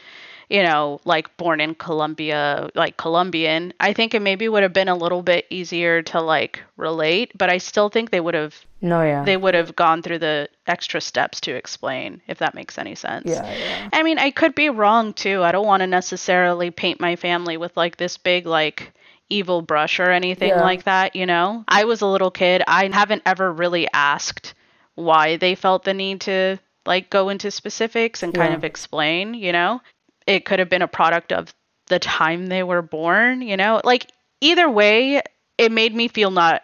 you 0.50 0.62
know, 0.62 1.00
like 1.04 1.34
born 1.36 1.60
in 1.60 1.74
Colombia, 1.74 2.68
like 2.74 2.96
Colombian, 2.96 3.72
I 3.80 3.92
think 3.92 4.14
it 4.14 4.20
maybe 4.22 4.48
would 4.48 4.62
have 4.62 4.72
been 4.72 4.88
a 4.88 4.94
little 4.96 5.22
bit 5.22 5.46
easier 5.50 6.02
to 6.02 6.20
like 6.20 6.62
relate, 6.76 7.32
but 7.36 7.50
I 7.50 7.58
still 7.58 7.88
think 7.88 8.10
they 8.10 8.20
would 8.20 8.34
have 8.34 8.54
No, 8.82 9.02
yeah. 9.02 9.24
they 9.24 9.36
would 9.36 9.54
have 9.54 9.74
gone 9.74 10.02
through 10.02 10.18
the 10.18 10.48
extra 10.66 11.00
steps 11.00 11.40
to 11.42 11.54
explain 11.54 12.20
if 12.28 12.38
that 12.38 12.54
makes 12.54 12.78
any 12.78 12.94
sense. 12.94 13.26
Yeah, 13.26 13.42
yeah. 13.58 13.88
I 13.92 14.02
mean, 14.02 14.18
I 14.18 14.30
could 14.30 14.54
be 14.54 14.68
wrong 14.70 15.12
too. 15.14 15.42
I 15.42 15.52
don't 15.52 15.66
want 15.66 15.80
to 15.80 15.86
necessarily 15.86 16.70
paint 16.70 17.00
my 17.00 17.16
family 17.16 17.56
with 17.56 17.76
like 17.76 17.96
this 17.96 18.16
big 18.18 18.46
like 18.46 18.92
evil 19.30 19.62
brush 19.62 19.98
or 20.00 20.10
anything 20.10 20.50
Yeah. 20.50 20.60
like 20.62 20.84
that, 20.84 21.16
you 21.16 21.24
know. 21.26 21.64
I 21.66 21.84
was 21.84 22.02
a 22.02 22.06
little 22.06 22.30
kid. 22.30 22.62
I 22.68 22.88
haven't 22.92 23.22
ever 23.24 23.50
really 23.50 23.88
asked 23.94 24.52
why 24.94 25.38
they 25.38 25.54
felt 25.54 25.84
the 25.84 25.94
need 25.94 26.20
to 26.22 26.58
like 26.86 27.08
go 27.08 27.30
into 27.30 27.50
specifics 27.50 28.22
and 28.22 28.34
kind 28.34 28.50
Yeah. 28.52 28.56
of 28.58 28.64
explain, 28.64 29.32
you 29.32 29.50
know. 29.52 29.80
It 30.26 30.44
could 30.44 30.58
have 30.58 30.68
been 30.68 30.82
a 30.82 30.88
product 30.88 31.32
of 31.32 31.54
the 31.88 31.98
time 31.98 32.46
they 32.46 32.62
were 32.62 32.82
born, 32.82 33.42
you 33.42 33.56
know. 33.56 33.80
Like 33.84 34.10
either 34.40 34.70
way, 34.70 35.22
it 35.58 35.72
made 35.72 35.94
me 35.94 36.08
feel 36.08 36.30
not 36.30 36.62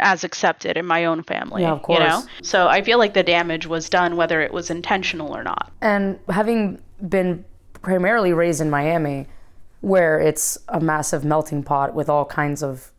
as 0.00 0.24
accepted 0.24 0.76
in 0.76 0.84
my 0.86 1.04
own 1.04 1.22
family. 1.22 1.62
Yeah, 1.62 1.72
of 1.72 1.84
You 1.88 1.98
know? 1.98 2.20
course. 2.20 2.26
So 2.42 2.68
I 2.68 2.82
feel 2.82 2.98
like 2.98 3.14
the 3.14 3.22
damage 3.22 3.66
was 3.66 3.88
done 3.88 4.16
whether 4.16 4.40
it 4.40 4.52
was 4.52 4.70
intentional 4.70 5.34
or 5.34 5.44
not. 5.44 5.70
And 5.80 6.18
having 6.28 6.82
been 7.08 7.44
primarily 7.82 8.32
raised 8.32 8.60
in 8.60 8.70
Miami, 8.70 9.26
where 9.80 10.18
it's 10.20 10.58
a 10.68 10.80
massive 10.80 11.24
melting 11.24 11.62
pot 11.62 11.94
with 11.94 12.08
all 12.08 12.24
kinds 12.24 12.62
of 12.62 12.90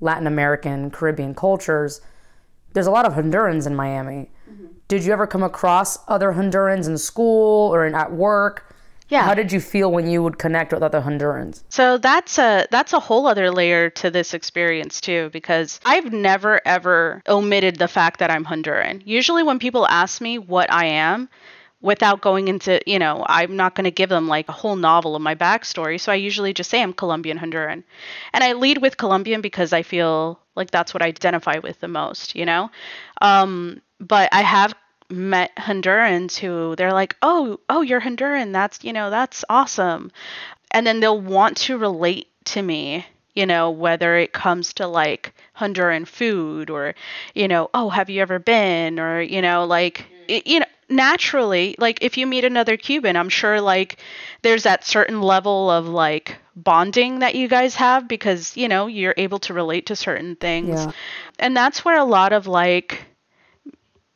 Latin 0.00 0.26
American, 0.26 0.90
Caribbean 0.90 1.34
cultures, 1.34 2.00
there's 2.72 2.86
a 2.86 2.90
lot 2.90 3.04
of 3.04 3.14
Hondurans 3.14 3.66
in 3.66 3.74
Miami. 3.74 4.30
Mm-hmm. 4.50 4.66
Did 4.88 5.04
you 5.04 5.12
ever 5.12 5.26
come 5.26 5.42
across 5.42 5.98
other 6.08 6.32
Hondurans 6.32 6.86
in 6.86 6.98
school 6.98 7.74
or 7.74 7.86
in, 7.86 7.94
at 7.94 8.12
work? 8.12 8.69
Yeah. 9.10 9.24
How 9.24 9.34
did 9.34 9.52
you 9.52 9.60
feel 9.60 9.90
when 9.90 10.08
you 10.08 10.22
would 10.22 10.38
connect 10.38 10.72
with 10.72 10.82
other 10.82 11.00
Hondurans? 11.00 11.64
So 11.68 11.98
that's 11.98 12.38
a 12.38 12.66
that's 12.70 12.92
a 12.92 13.00
whole 13.00 13.26
other 13.26 13.50
layer 13.50 13.90
to 13.90 14.10
this 14.10 14.32
experience 14.32 15.00
too 15.00 15.30
because 15.32 15.80
I've 15.84 16.12
never 16.12 16.60
ever 16.64 17.22
omitted 17.28 17.76
the 17.76 17.88
fact 17.88 18.20
that 18.20 18.30
I'm 18.30 18.44
Honduran. 18.44 19.02
Usually 19.04 19.42
when 19.42 19.58
people 19.58 19.86
ask 19.86 20.20
me 20.20 20.38
what 20.38 20.72
I 20.72 20.86
am 20.86 21.28
without 21.82 22.20
going 22.20 22.48
into, 22.48 22.78
you 22.86 22.98
know, 22.98 23.24
I'm 23.26 23.56
not 23.56 23.74
going 23.74 23.84
to 23.84 23.90
give 23.90 24.10
them 24.10 24.28
like 24.28 24.48
a 24.48 24.52
whole 24.52 24.76
novel 24.76 25.16
of 25.16 25.22
my 25.22 25.34
backstory, 25.34 25.98
so 25.98 26.12
I 26.12 26.16
usually 26.16 26.52
just 26.52 26.70
say 26.70 26.82
I'm 26.82 26.92
Colombian 26.92 27.38
Honduran. 27.38 27.82
And 28.32 28.44
I 28.44 28.52
lead 28.52 28.78
with 28.78 28.98
Colombian 28.98 29.40
because 29.40 29.72
I 29.72 29.82
feel 29.82 30.38
like 30.54 30.70
that's 30.70 30.92
what 30.94 31.02
I 31.02 31.06
identify 31.06 31.58
with 31.58 31.80
the 31.80 31.88
most, 31.88 32.36
you 32.36 32.46
know? 32.46 32.70
Um 33.20 33.82
but 33.98 34.28
I 34.32 34.42
have 34.42 34.74
met 35.10 35.54
Hondurans 35.56 36.36
who 36.36 36.76
they're 36.76 36.92
like, 36.92 37.16
"Oh, 37.22 37.60
oh, 37.68 37.82
you're 37.82 38.00
Honduran. 38.00 38.52
That's, 38.52 38.82
you 38.84 38.92
know, 38.92 39.10
that's 39.10 39.44
awesome." 39.48 40.10
And 40.70 40.86
then 40.86 41.00
they'll 41.00 41.20
want 41.20 41.56
to 41.58 41.78
relate 41.78 42.28
to 42.46 42.62
me, 42.62 43.06
you 43.34 43.46
know, 43.46 43.70
whether 43.70 44.16
it 44.16 44.32
comes 44.32 44.74
to 44.74 44.86
like 44.86 45.34
Honduran 45.56 46.06
food 46.06 46.70
or, 46.70 46.94
you 47.34 47.48
know, 47.48 47.70
"Oh, 47.74 47.90
have 47.90 48.10
you 48.10 48.22
ever 48.22 48.38
been?" 48.38 48.98
or, 48.98 49.20
you 49.20 49.42
know, 49.42 49.64
like 49.64 49.98
mm. 49.98 50.24
it, 50.28 50.46
you 50.46 50.60
know, 50.60 50.66
naturally, 50.88 51.74
like 51.78 52.02
if 52.02 52.18
you 52.18 52.26
meet 52.26 52.44
another 52.44 52.76
Cuban, 52.76 53.16
I'm 53.16 53.28
sure 53.28 53.60
like 53.60 53.98
there's 54.42 54.64
that 54.64 54.84
certain 54.84 55.22
level 55.22 55.70
of 55.70 55.88
like 55.88 56.36
bonding 56.56 57.20
that 57.20 57.34
you 57.34 57.48
guys 57.48 57.76
have 57.76 58.08
because, 58.08 58.56
you 58.56 58.68
know, 58.68 58.86
you're 58.86 59.14
able 59.16 59.38
to 59.40 59.54
relate 59.54 59.86
to 59.86 59.96
certain 59.96 60.36
things. 60.36 60.84
Yeah. 60.84 60.92
And 61.38 61.56
that's 61.56 61.84
where 61.84 61.98
a 61.98 62.04
lot 62.04 62.32
of 62.32 62.46
like 62.46 63.04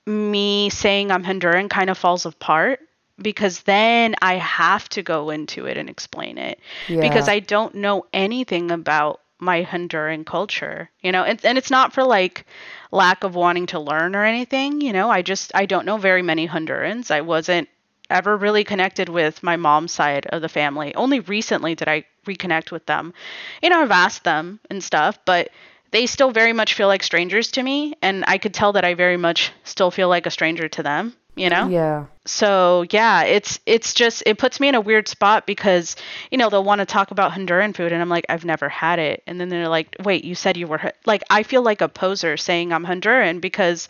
me 0.07 0.71
saying 0.71 1.11
I'm 1.11 1.25
Honduran 1.25 1.71
kind 1.71 1.91
of 1.91 1.99
falls 1.99 2.27
apart 2.27 2.81
because 3.19 3.63
then 3.63 4.15
I 4.21 4.35
have 4.35 4.89
to 4.91 5.03
go 5.03 5.31
into 5.31 5.67
it 5.67 5.77
and 5.77 5.89
explain 5.89 6.37
it 6.39 6.59
because 7.01 7.29
I 7.29 7.39
don't 7.39 7.77
know 7.77 8.07
anything 8.13 8.71
about 8.71 9.21
my 9.39 9.63
Honduran 9.65 10.25
culture, 10.25 10.91
you 11.01 11.13
know, 11.13 11.23
and, 11.23 11.43
and 11.45 11.59
it's 11.59 11.71
not 11.71 11.93
for 11.93 12.03
like 12.03 12.47
lack 12.91 13.25
of 13.25 13.35
wanting 13.35 13.67
to 13.67 13.81
learn 13.81 14.17
or 14.17 14.25
anything, 14.25 14.81
you 14.81 14.93
know, 14.93 15.11
I 15.11 15.23
just, 15.23 15.53
I 15.55 15.67
don't 15.67 15.87
know 15.87 15.97
very 15.97 16.23
many 16.23 16.49
Hondurans. 16.49 17.11
I 17.11 17.21
wasn't 17.21 17.69
ever 18.11 18.37
really 18.37 18.65
connected 18.65 19.09
with 19.09 19.43
my 19.43 19.57
mom's 19.57 19.93
side 19.93 20.27
of 20.27 20.43
the 20.43 20.49
family. 20.49 20.95
Only 20.95 21.21
recently 21.21 21.75
did 21.75 21.89
I 21.89 22.05
reconnect 22.27 22.71
with 22.71 22.87
them. 22.87 23.15
You 23.63 23.71
know, 23.71 23.81
I've 23.81 23.91
asked 23.91 24.25
them 24.25 24.61
and 24.71 24.83
stuff, 24.83 25.19
but 25.25 25.51
they 25.95 26.07
still 26.07 26.33
very 26.33 26.53
much 26.53 26.75
feel 26.75 26.89
like 26.89 27.03
strangers 27.03 27.51
to 27.53 27.63
me 27.63 27.95
and 28.03 28.25
I 28.27 28.39
could 28.39 28.53
tell 28.53 28.73
that 28.73 28.85
I 28.85 28.95
very 28.95 29.17
much 29.17 29.53
still 29.63 29.91
feel 29.91 30.09
like 30.09 30.27
a 30.27 30.31
stranger 30.31 30.69
to 30.69 30.83
them. 30.83 31.15
you 31.37 31.51
know? 31.51 31.69
Yeah. 31.69 32.07
So 32.27 32.85
yeah, 32.91 33.23
it's 33.25 33.59
it's 33.67 33.93
just 33.95 34.23
it 34.27 34.39
puts 34.39 34.61
me 34.61 34.69
in 34.69 34.75
a 34.75 34.81
weird 34.81 35.09
spot 35.09 35.47
because 35.47 35.97
you 36.31 36.39
know 36.39 36.49
they'll 36.51 36.65
want 36.65 36.81
to 36.81 36.87
talk 36.87 37.11
about 37.11 37.33
Honduran 37.33 37.75
food 37.77 37.93
and 37.93 38.01
I'm 38.03 38.09
like 38.09 38.27
I've 38.29 38.45
never 38.45 38.69
had 38.69 38.99
it 38.99 39.23
and 39.27 39.41
then 39.41 39.49
they're 39.49 39.69
like 39.69 39.97
wait 40.05 40.25
you 40.25 40.35
said 40.35 40.57
you 40.57 40.67
were 40.67 40.93
like 41.07 41.23
I 41.31 41.43
feel 41.43 41.63
like 41.63 41.81
a 41.81 41.89
poser 41.89 42.37
saying 42.37 42.73
I'm 42.73 42.85
Honduran 42.87 43.41
because 43.41 43.89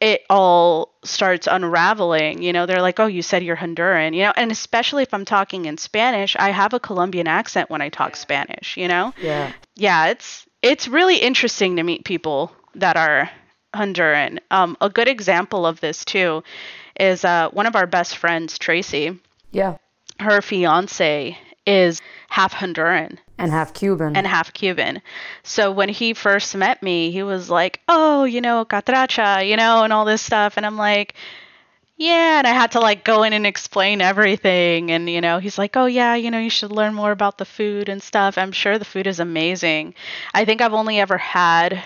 it 0.00 0.22
all 0.28 0.92
starts 1.04 1.46
unraveling 1.50 2.42
you 2.42 2.52
know 2.52 2.66
they're 2.66 2.82
like 2.82 3.00
oh 3.00 3.06
you 3.06 3.22
said 3.22 3.42
you're 3.42 3.56
Honduran 3.56 4.14
you 4.14 4.22
know 4.24 4.32
and 4.36 4.50
especially 4.52 5.02
if 5.02 5.14
I'm 5.14 5.24
talking 5.24 5.64
in 5.64 5.78
Spanish 5.78 6.36
I 6.38 6.50
have 6.50 6.74
a 6.74 6.80
Colombian 6.80 7.26
accent 7.26 7.70
when 7.70 7.80
I 7.80 7.88
talk 7.88 8.16
Spanish 8.16 8.76
you 8.76 8.88
know 8.88 9.14
Yeah. 9.22 9.52
yeah 9.76 10.06
it's 10.08 10.45
it's 10.70 10.88
really 10.88 11.16
interesting 11.16 11.76
to 11.76 11.82
meet 11.82 12.04
people 12.04 12.52
that 12.74 12.96
are 12.96 13.30
Honduran 13.74 14.38
um, 14.50 14.76
a 14.80 14.88
good 14.88 15.08
example 15.08 15.66
of 15.66 15.80
this 15.80 16.04
too 16.04 16.42
is 16.98 17.24
uh, 17.24 17.50
one 17.50 17.66
of 17.66 17.76
our 17.76 17.86
best 17.86 18.16
friends, 18.16 18.58
Tracy. 18.58 19.18
Yeah. 19.52 19.76
Her 20.18 20.40
fiance 20.40 21.36
is 21.66 22.00
half 22.30 22.54
Honduran 22.54 23.18
And 23.38 23.50
half 23.50 23.74
Cuban. 23.74 24.16
and 24.16 24.26
half 24.26 24.52
Cuban. 24.54 25.02
So 25.42 25.70
when 25.72 25.88
he 25.90 26.14
first 26.14 26.54
met 26.56 26.82
me, 26.82 27.10
he 27.10 27.22
was 27.22 27.50
like, 27.50 27.80
"Oh, 27.88 28.24
you 28.24 28.40
know, 28.40 28.64
catracha, 28.64 29.46
you 29.46 29.56
know, 29.56 29.82
and 29.84 29.92
all 29.92 30.04
this 30.06 30.22
stuff." 30.22 30.56
And 30.56 30.64
I'm 30.64 30.78
like, 30.78 31.14
"Yeah." 31.96 32.38
And 32.38 32.46
I 32.46 32.50
had 32.52 32.72
to 32.72 32.80
like 32.80 33.04
go 33.04 33.22
in 33.22 33.32
and 33.32 33.46
explain 33.46 34.00
everything. 34.00 34.90
And 34.90 35.08
you 35.08 35.20
know, 35.20 35.38
he's 35.38 35.58
like, 35.58 35.76
"Oh 35.76 35.86
yeah, 35.86 36.14
you 36.14 36.30
know, 36.30 36.38
you 36.38 36.50
should 36.50 36.72
learn 36.72 36.94
more 36.94 37.10
about 37.12 37.38
the 37.38 37.44
food 37.44 37.88
and 37.88 38.02
stuff." 38.02 38.38
I'm 38.38 38.52
sure 38.52 38.78
the 38.78 38.84
food 38.84 39.06
is 39.06 39.20
amazing. 39.20 39.94
I 40.34 40.44
think 40.44 40.60
I've 40.60 40.74
only 40.74 41.00
ever 41.00 41.18
had 41.18 41.82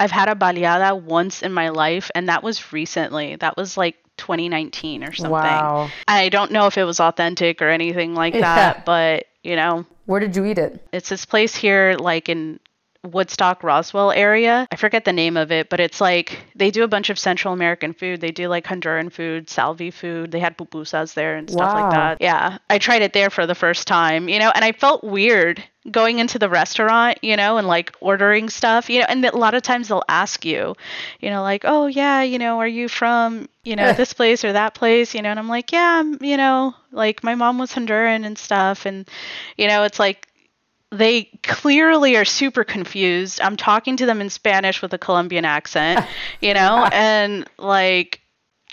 I've 0.00 0.10
had 0.10 0.28
a 0.28 0.34
baleada 0.34 1.00
once 1.00 1.42
in 1.42 1.52
my 1.52 1.68
life, 1.68 2.10
and 2.14 2.28
that 2.28 2.42
was 2.42 2.72
recently. 2.72 3.36
That 3.36 3.56
was 3.56 3.76
like 3.76 3.96
2019 4.16 5.04
or 5.04 5.12
something. 5.12 5.30
Wow. 5.32 5.88
I 6.08 6.28
don't 6.28 6.50
know 6.50 6.66
if 6.66 6.76
it 6.76 6.84
was 6.84 6.98
authentic 7.00 7.62
or 7.62 7.68
anything 7.68 8.14
like 8.14 8.34
Yeah. 8.34 8.40
that, 8.40 8.84
but 8.84 9.26
you 9.44 9.54
know, 9.56 9.86
Where 10.06 10.18
did 10.20 10.34
you 10.36 10.44
eat 10.44 10.58
it? 10.58 10.84
it's 10.92 11.08
this 11.08 11.24
place 11.24 11.54
here, 11.54 11.94
like 11.98 12.28
in 12.28 12.58
Woodstock, 13.04 13.62
Roswell 13.62 14.12
area. 14.12 14.66
I 14.70 14.76
forget 14.76 15.04
the 15.04 15.12
name 15.12 15.36
of 15.36 15.50
it, 15.50 15.68
but 15.68 15.80
it's 15.80 16.00
like 16.00 16.38
they 16.54 16.70
do 16.70 16.84
a 16.84 16.88
bunch 16.88 17.10
of 17.10 17.18
Central 17.18 17.52
American 17.52 17.92
food. 17.92 18.20
They 18.20 18.30
do 18.30 18.48
like 18.48 18.64
Honduran 18.64 19.12
food, 19.12 19.50
Salvi 19.50 19.90
food. 19.90 20.30
They 20.30 20.38
had 20.40 20.56
pupusas 20.56 21.14
there 21.14 21.36
and 21.36 21.50
stuff 21.50 21.74
Wow. 21.74 21.82
like 21.82 21.90
that. 21.90 22.18
Yeah, 22.20 22.58
I 22.70 22.78
tried 22.78 23.02
it 23.02 23.12
there 23.12 23.30
for 23.30 23.46
the 23.46 23.54
first 23.54 23.86
time, 23.88 24.28
you 24.28 24.38
know, 24.38 24.52
and 24.54 24.64
I 24.64 24.72
felt 24.72 25.02
weird 25.02 25.62
going 25.90 26.20
into 26.20 26.38
the 26.38 26.48
restaurant, 26.48 27.18
you 27.22 27.36
know, 27.36 27.56
and 27.56 27.66
like 27.66 27.92
ordering 28.00 28.48
stuff, 28.48 28.88
you 28.88 29.00
know, 29.00 29.06
and 29.08 29.24
a 29.24 29.36
lot 29.36 29.54
of 29.54 29.62
times 29.62 29.88
they'll 29.88 30.04
ask 30.08 30.44
you, 30.44 30.76
you 31.20 31.28
know, 31.28 31.42
like, 31.42 31.62
oh 31.64 31.86
yeah, 31.86 32.22
you 32.22 32.38
know, 32.38 32.60
are 32.60 32.68
you 32.68 32.88
from, 32.88 33.48
you 33.64 33.74
know, 33.74 33.92
this 33.96 34.12
place 34.12 34.44
or 34.44 34.52
that 34.52 34.74
place, 34.74 35.12
you 35.12 35.22
know, 35.22 35.30
and 35.30 35.40
I'm 35.40 35.48
like, 35.48 35.72
yeah, 35.72 35.98
I'm, 35.98 36.22
you 36.22 36.36
know, 36.36 36.74
like 36.92 37.24
my 37.24 37.34
mom 37.34 37.58
was 37.58 37.72
Honduran 37.72 38.24
and 38.24 38.38
stuff, 38.38 38.86
and 38.86 39.08
you 39.56 39.66
know, 39.66 39.82
it's 39.82 39.98
like 39.98 40.28
they 40.92 41.24
clearly 41.42 42.16
are 42.16 42.24
super 42.24 42.64
confused. 42.64 43.40
I'm 43.40 43.56
talking 43.56 43.96
to 43.96 44.06
them 44.06 44.20
in 44.20 44.28
Spanish 44.28 44.82
with 44.82 44.92
a 44.92 44.98
Colombian 44.98 45.44
accent, 45.44 46.06
you 46.40 46.52
know, 46.54 46.88
and 46.92 47.48
like 47.58 48.20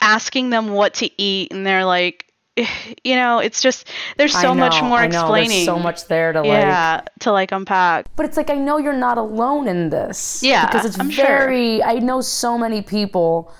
asking 0.01 0.49
them 0.49 0.69
what 0.69 0.95
to 0.95 1.09
eat, 1.21 1.53
and 1.53 1.65
they're 1.65 1.85
like, 1.85 2.25
you 3.03 3.15
know, 3.15 3.39
it's 3.39 3.61
just 3.61 3.88
there's 4.17 4.38
so 4.38 4.53
much 4.53 4.81
more 4.81 5.07
know, 5.07 5.21
explaining. 5.21 5.49
There's 5.49 5.65
so 5.65 5.79
much 5.79 6.07
there 6.07 6.33
to 6.33 6.39
like. 6.41 6.47
yeah, 6.47 7.01
to 7.21 7.31
like 7.31 7.53
unpack. 7.53 8.07
But 8.17 8.25
it's 8.25 8.35
like 8.35 8.49
I 8.49 8.55
know 8.55 8.77
you're 8.77 8.93
not 8.93 9.17
alone 9.17 9.67
in 9.69 9.89
this. 9.89 10.43
Yeah, 10.43 10.65
because 10.65 10.85
it's 10.85 10.99
I'm 10.99 11.09
sure. 11.09 11.25
very. 11.25 11.81
I 11.81 11.95
know 11.95 12.19
so 12.19 12.57
many 12.57 12.81
people, 12.81 13.53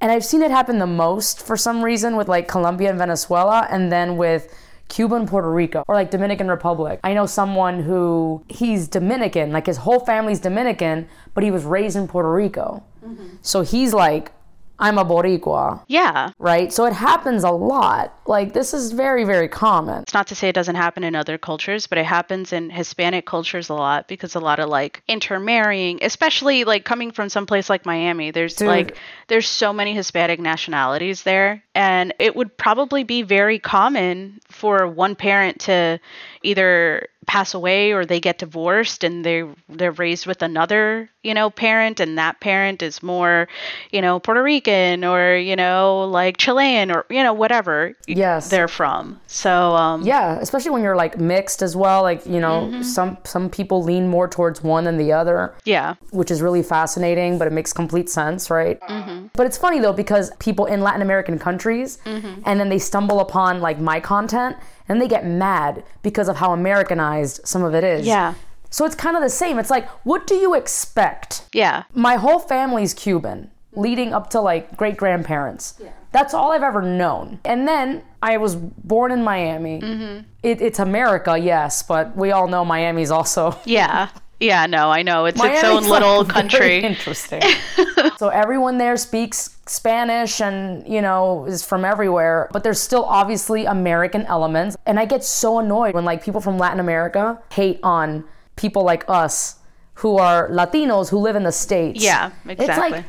and 0.00 0.10
I've 0.10 0.24
seen 0.24 0.40
it 0.42 0.50
happen 0.50 0.78
the 0.78 0.86
most 0.86 1.46
for 1.46 1.58
some 1.58 1.84
reason 1.84 2.16
with 2.16 2.26
like 2.26 2.48
Colombia 2.48 2.88
and 2.88 2.98
Venezuela, 2.98 3.66
and 3.70 3.92
then 3.92 4.16
with 4.16 4.50
Cuba 4.88 5.16
and 5.16 5.28
Puerto 5.28 5.50
Rico, 5.50 5.84
or 5.86 5.94
like 5.94 6.10
Dominican 6.10 6.48
Republic. 6.48 7.00
I 7.04 7.14
know 7.14 7.26
someone 7.26 7.82
who 7.82 8.42
he's 8.48 8.88
Dominican, 8.88 9.52
like 9.52 9.66
his 9.66 9.76
whole 9.78 10.00
family's 10.00 10.40
Dominican, 10.40 11.08
but 11.34 11.44
he 11.44 11.50
was 11.50 11.64
raised 11.64 11.96
in 11.96 12.08
Puerto 12.08 12.32
Rico, 12.32 12.82
mm-hmm. 13.04 13.36
so 13.42 13.62
he's 13.62 13.92
like, 13.92 14.32
I'm 14.78 14.98
a 14.98 15.04
Boricua, 15.04 15.82
Yeah, 15.88 16.30
right? 16.38 16.72
So 16.72 16.84
it 16.86 16.92
happens 16.92 17.42
a 17.44 17.50
lot. 17.50 18.16
Like 18.26 18.52
this 18.52 18.72
is 18.72 18.92
very, 18.92 19.24
very 19.24 19.48
common. 19.48 20.02
it's 20.02 20.14
not 20.14 20.26
to 20.28 20.34
say 20.34 20.48
it 20.48 20.54
doesn't 20.54 20.76
happen 20.76 21.02
in 21.02 21.14
other 21.14 21.38
cultures, 21.38 21.86
but 21.86 21.98
it 21.98 22.06
happens 22.06 22.52
in 22.52 22.70
Hispanic 22.70 23.26
cultures 23.26 23.68
a 23.68 23.74
lot 23.74 24.06
because 24.06 24.34
a 24.34 24.40
lot 24.40 24.60
of 24.60 24.68
like 24.68 25.02
intermarrying, 25.08 25.98
especially 26.02 26.64
like 26.64 26.84
coming 26.84 27.10
from 27.10 27.28
some 27.28 27.46
place 27.46 27.68
like 27.68 27.86
Miami, 27.86 28.30
there's 28.30 28.60
like 28.60 28.96
there's 29.28 29.48
so 29.48 29.72
many 29.72 29.94
Hispanic 29.94 30.38
nationalities 30.40 31.22
there 31.22 31.62
and 31.74 32.14
it 32.18 32.36
would 32.36 32.56
probably 32.56 33.04
be 33.04 33.22
very 33.22 33.58
common 33.58 34.40
for 34.48 34.86
one 34.86 35.14
parent 35.16 35.60
to 35.60 35.98
either 36.42 37.08
pass 37.28 37.52
away 37.54 37.92
or 37.92 38.04
they 38.06 38.18
get 38.18 38.38
divorced 38.38 39.04
and 39.04 39.22
they 39.24 39.44
they're 39.68 39.92
raised 39.92 40.26
with 40.26 40.40
another, 40.42 41.08
you 41.22 41.34
know, 41.34 41.50
parent 41.50 42.00
and 42.00 42.16
that 42.18 42.40
parent 42.40 42.82
is 42.82 43.02
more, 43.02 43.46
you 43.92 44.00
know, 44.00 44.18
Puerto 44.18 44.42
Rican 44.42 45.04
or, 45.04 45.36
you 45.36 45.54
know, 45.54 46.04
like 46.10 46.38
Chilean 46.38 46.90
or 46.90 47.04
you 47.10 47.22
know 47.22 47.34
whatever 47.34 47.92
Yes. 48.06 48.48
they're 48.48 48.66
from. 48.66 49.20
So 49.26 49.52
um 49.76 50.02
Yeah, 50.04 50.38
especially 50.40 50.70
when 50.70 50.82
you're 50.82 50.96
like 50.96 51.18
mixed 51.20 51.60
as 51.62 51.76
well. 51.76 52.02
Like 52.02 52.24
you 52.26 52.40
know, 52.40 52.48
Mm-hmm. 52.68 52.82
some 52.82 53.18
some 53.24 53.50
people 53.50 53.82
lean 53.84 54.08
more 54.08 54.26
towards 54.26 54.62
one 54.62 54.84
than 54.84 54.96
the 54.96 55.12
other, 55.12 55.54
yeah. 55.64 55.94
which 56.10 56.30
is 56.30 56.40
really 56.40 56.62
fascinating. 56.62 57.36
But 57.38 57.46
it 57.46 57.52
makes 57.52 57.72
complete 57.74 58.08
sense, 58.08 58.50
right? 58.50 58.80
Mm-hmm. 58.88 59.26
But 59.34 59.46
it's 59.46 59.58
funny 59.58 59.78
though 59.80 59.92
because 59.92 60.30
people 60.38 60.64
in 60.64 60.80
Latin 60.80 61.02
American 61.02 61.38
countries, 61.38 61.98
Mm-hmm. 62.06 62.40
and 62.46 62.58
then 62.58 62.68
they 62.70 62.78
stumble 62.78 63.20
upon 63.20 63.60
like 63.60 63.78
my 63.78 64.00
content, 64.00 64.56
and 64.88 65.00
they 65.00 65.08
get 65.08 65.26
mad 65.26 65.84
because 66.02 66.28
of 66.28 66.36
how 66.36 66.52
Americanized 66.52 67.40
some 67.44 67.62
of 67.62 67.74
it 67.74 67.84
is. 67.84 68.06
Yeah. 68.06 68.34
So 68.70 68.84
it's 68.84 68.94
kind 68.94 69.16
of 69.16 69.22
the 69.22 69.30
same. 69.30 69.58
It's 69.58 69.70
like, 69.70 69.88
what 70.04 70.26
do 70.26 70.34
you 70.34 70.54
expect? 70.54 71.42
Yeah. 71.52 71.84
my 71.94 72.16
whole 72.16 72.38
family's 72.38 72.92
Cuban, 72.94 73.50
leading 73.74 74.12
up 74.12 74.30
to 74.30 74.40
like 74.40 74.76
great 74.76 74.96
grandparents. 74.96 75.74
Yeah. 75.82 75.90
That's 76.12 76.32
all 76.34 76.52
I've 76.52 76.62
ever 76.62 76.82
known. 76.82 77.38
And 77.44 77.68
then 77.68 78.02
I 78.22 78.38
was 78.38 78.56
born 78.56 79.12
in 79.12 79.22
Miami. 79.22 79.80
Mm-hmm. 79.80 80.26
It, 80.42 80.60
it's 80.60 80.78
America, 80.78 81.38
yes, 81.38 81.82
but 81.82 82.16
we 82.16 82.30
all 82.30 82.48
know 82.48 82.64
Miami's 82.64 83.10
also. 83.10 83.58
Yeah. 83.64 84.08
Yeah, 84.40 84.66
no, 84.66 84.90
I 84.90 85.02
know. 85.02 85.24
It's 85.24 85.40
its 85.42 85.64
own 85.64 85.82
little 85.88 86.18
like, 86.22 86.28
country. 86.28 86.78
Interesting. 86.78 87.42
so 88.18 88.28
everyone 88.28 88.78
there 88.78 88.96
speaks 88.96 89.56
Spanish 89.66 90.40
and, 90.40 90.86
you 90.86 91.02
know, 91.02 91.44
is 91.46 91.64
from 91.64 91.84
everywhere, 91.84 92.48
but 92.52 92.62
there's 92.62 92.80
still 92.80 93.04
obviously 93.04 93.64
American 93.64 94.22
elements. 94.26 94.76
And 94.86 94.98
I 95.00 95.06
get 95.06 95.24
so 95.24 95.58
annoyed 95.58 95.94
when 95.94 96.04
like 96.04 96.22
people 96.22 96.40
from 96.40 96.56
Latin 96.56 96.78
America 96.80 97.40
hate 97.52 97.80
on 97.82 98.24
people 98.56 98.84
like 98.84 99.04
us 99.08 99.56
who 99.94 100.18
are 100.18 100.48
Latinos 100.50 101.08
who 101.10 101.18
live 101.18 101.34
in 101.34 101.42
the 101.42 101.50
States. 101.52 102.02
Yeah, 102.02 102.30
It's 102.44 102.60
exactly. 102.60 102.90
like 102.98 103.04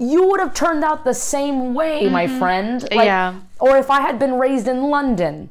you 0.00 0.26
would 0.28 0.40
have 0.40 0.54
turned 0.54 0.82
out 0.82 1.04
the 1.04 1.14
same 1.14 1.72
way, 1.74 2.08
my 2.08 2.26
friend. 2.26 2.82
Like, 2.82 2.90
Mm-hmm. 2.90 3.04
Yeah. 3.04 3.40
Or 3.60 3.76
if 3.76 3.90
I 3.90 4.00
had 4.00 4.18
been 4.18 4.34
raised 4.40 4.66
in 4.66 4.82
London, 4.90 5.50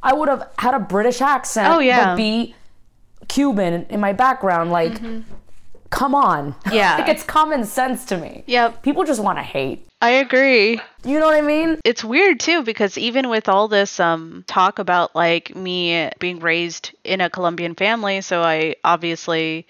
I 0.00 0.14
would 0.14 0.28
have 0.28 0.48
had 0.58 0.74
a 0.74 0.78
British 0.78 1.20
accent, 1.20 1.74
Oh, 1.74 1.80
yeah. 1.80 2.10
but 2.12 2.16
be 2.16 2.54
Cuban 3.30 3.86
in 3.88 4.00
my 4.00 4.12
background. 4.12 4.70
Like, 4.72 5.00
come 5.90 6.14
on. 6.14 6.52
Mm-hmm. 6.52 6.72
Yeah. 6.74 6.96
like 6.98 7.08
it's 7.08 7.22
common 7.22 7.64
sense 7.64 8.04
to 8.06 8.16
me. 8.18 8.44
Yep. 8.46 8.82
People 8.82 9.04
just 9.04 9.22
want 9.22 9.38
to 9.38 9.42
hate. 9.42 9.86
I 10.02 10.10
agree. 10.10 10.80
You 11.04 11.18
know 11.20 11.26
what 11.26 11.34
I 11.34 11.42
mean? 11.42 11.78
It's 11.84 12.02
weird 12.02 12.40
too 12.40 12.62
because 12.62 12.96
even 12.96 13.28
with 13.28 13.48
all 13.48 13.68
this 13.68 14.00
um 14.00 14.44
talk 14.46 14.78
about 14.78 15.14
like 15.14 15.54
me 15.54 16.10
being 16.18 16.40
raised 16.40 16.92
in 17.04 17.20
a 17.20 17.28
Colombian 17.30 17.74
family, 17.74 18.20
so 18.22 18.42
I 18.42 18.76
obviously 18.82 19.66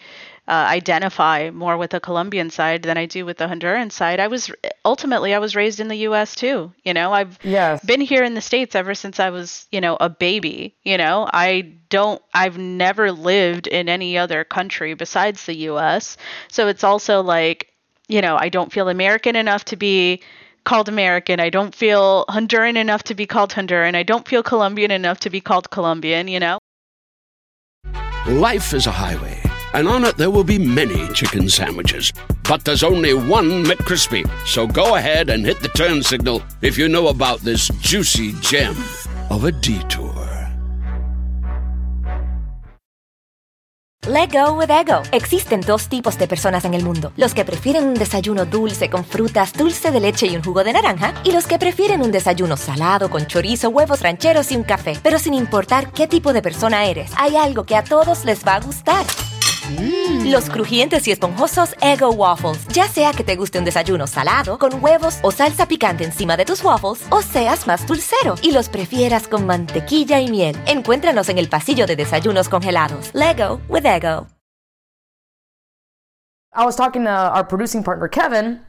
uh, 0.51 0.67
identify 0.69 1.51
more 1.51 1.77
with 1.77 1.91
the 1.91 2.01
Colombian 2.01 2.51
side 2.51 2.83
than 2.83 2.99
I 2.99 3.07
do 3.07 3.25
with 3.25 3.39
the 3.39 3.47
Honduran 3.47 3.93
side. 3.93 4.19
I 4.19 4.27
was 4.27 4.51
ultimately 4.85 5.33
I 5.33 5.39
was 5.39 5.55
raised 5.55 5.79
in 5.79 5.87
the 5.87 6.03
U.S. 6.09 6.35
too. 6.35 6.73
You 6.85 6.93
know, 6.93 7.13
I've 7.13 7.39
Yes. 7.45 7.85
been 7.85 8.01
here 8.01 8.25
in 8.25 8.35
the 8.35 8.41
states 8.41 8.75
ever 8.75 8.95
since 8.95 9.21
I 9.21 9.31
was, 9.31 9.69
you 9.71 9.81
know, 9.81 9.97
a 10.01 10.09
baby. 10.09 10.75
You 10.83 10.99
know, 10.99 11.29
I 11.33 11.77
don't, 11.89 12.21
I've 12.35 12.59
never 12.59 13.13
lived 13.13 13.69
in 13.69 13.89
any 13.89 14.19
other 14.19 14.43
country 14.43 14.95
besides 14.95 15.47
the 15.47 15.55
U.S. 15.71 16.17
So 16.49 16.67
it's 16.67 16.83
also 16.83 17.23
like, 17.23 17.69
you 18.09 18.21
know, 18.21 18.37
I 18.37 18.49
don't 18.49 18.73
feel 18.73 18.89
American 18.89 19.37
enough 19.37 19.65
to 19.67 19.77
be 19.77 20.21
called 20.65 20.89
American. 20.89 21.39
I 21.39 21.51
don't 21.51 21.75
feel 21.75 22.25
Honduran 22.29 22.77
enough 22.77 23.05
to 23.05 23.15
be 23.15 23.27
called 23.27 23.53
Honduran. 23.53 23.95
I 23.95 24.03
don't 24.03 24.27
feel 24.27 24.43
Colombian 24.43 24.91
enough 24.91 25.21
to 25.21 25.31
be 25.31 25.41
called 25.41 25.71
Colombian. 25.71 26.27
You 26.27 26.41
know. 26.41 26.59
Life 28.27 28.75
is 28.75 28.87
a 28.87 28.93
highway, 28.93 29.41
and 29.75 29.89
on 29.89 30.05
it 30.05 30.17
there 30.17 30.31
will 30.31 30.45
be 30.45 30.59
many 30.59 31.09
chicken 31.15 31.49
sandwiches. 31.49 32.13
But 32.49 32.65
there's 32.65 32.83
only 32.83 33.15
one 33.15 33.65
McCrispy. 33.65 34.29
So 34.45 34.67
go 34.67 34.97
ahead 34.97 35.31
and 35.31 35.45
hit 35.45 35.61
the 35.61 35.69
turn 35.69 36.03
signal 36.03 36.43
if 36.63 36.77
you 36.77 36.89
know 36.89 37.09
about 37.09 37.41
this 37.41 37.69
juicy 37.81 38.33
gem 38.41 38.77
of 39.31 39.45
a 39.45 39.53
detour. 39.53 40.11
Let 44.07 44.33
go 44.33 44.55
with 44.55 44.71
ego. 44.71 45.03
Existen 45.13 45.61
dos 45.61 45.89
tipos 45.89 46.17
de 46.17 46.27
personas 46.27 46.65
en 46.65 46.73
el 46.73 46.83
mundo: 46.83 47.13
los 47.17 47.35
que 47.35 47.45
prefieren 47.45 47.85
un 47.85 47.95
desayuno 47.95 48.47
dulce 48.47 48.89
con 48.89 49.05
frutas, 49.05 49.53
dulce 49.53 49.91
de 49.91 50.01
leche 50.01 50.27
y 50.27 50.35
un 50.35 50.43
jugo 50.43 50.65
de 50.65 50.73
naranja, 50.73 51.13
y 51.23 51.33
los 51.33 51.47
que 51.47 51.59
prefieren 51.59 52.01
un 52.01 52.11
desayuno 52.11 52.57
salado 52.57 53.11
con 53.11 53.27
chorizo, 53.27 53.69
huevos 53.69 54.01
rancheros 54.01 54.51
y 54.53 54.57
un 54.57 54.65
café. 54.65 54.99
Pero 55.03 55.19
sin 55.19 55.35
importar 55.35 55.93
qué 55.93 56.07
tipo 56.07 56.33
de 56.33 56.41
persona 56.41 56.87
eres, 56.87 57.13
hay 57.19 57.37
algo 57.37 57.65
que 57.65 57.77
a 57.77 57.85
todos 57.85 58.25
les 58.25 58.45
va 58.45 58.55
a 58.55 58.61
gustar. 58.61 59.05
Los 60.25 60.51
crujientes 60.51 61.07
y 61.09 61.13
esponjosos 61.13 61.75
Ego 61.81 62.11
Waffles. 62.11 62.67
Ya 62.69 62.89
sea 62.89 63.13
que 63.13 63.25
te 63.25 63.37
guste 63.37 63.59
un 63.59 63.65
desayuno 63.65 64.07
salado, 64.07 64.59
con 64.59 64.83
huevos 64.83 65.19
o 65.23 65.31
salsa 65.31 65.67
picante 65.67 66.05
encima 66.05 66.37
de 66.37 66.45
tus 66.45 66.63
waffles, 66.63 67.07
o 67.11 67.23
seas 67.23 67.67
más 67.67 67.87
dulcero 67.87 68.35
y 68.43 68.53
los 68.53 68.69
prefieras 68.69 69.29
con 69.29 69.47
mantequilla 69.47 70.21
y 70.21 70.29
miel. 70.31 70.57
Encuéntranos 70.67 71.29
en 71.29 71.39
el 71.39 71.49
pasillo 71.49 71.87
de 71.87 71.97
desayunos 71.97 72.49
congelados. 72.49 73.11
Lego 73.15 73.61
with 73.69 73.85
Ego. 73.87 74.27
I 76.53 76.65
was 76.65 76.77
talking 76.77 77.05
to 77.05 77.11
our 77.11 77.45
producing 77.45 77.85
partner 77.85 78.09
Kevin, 78.09 78.61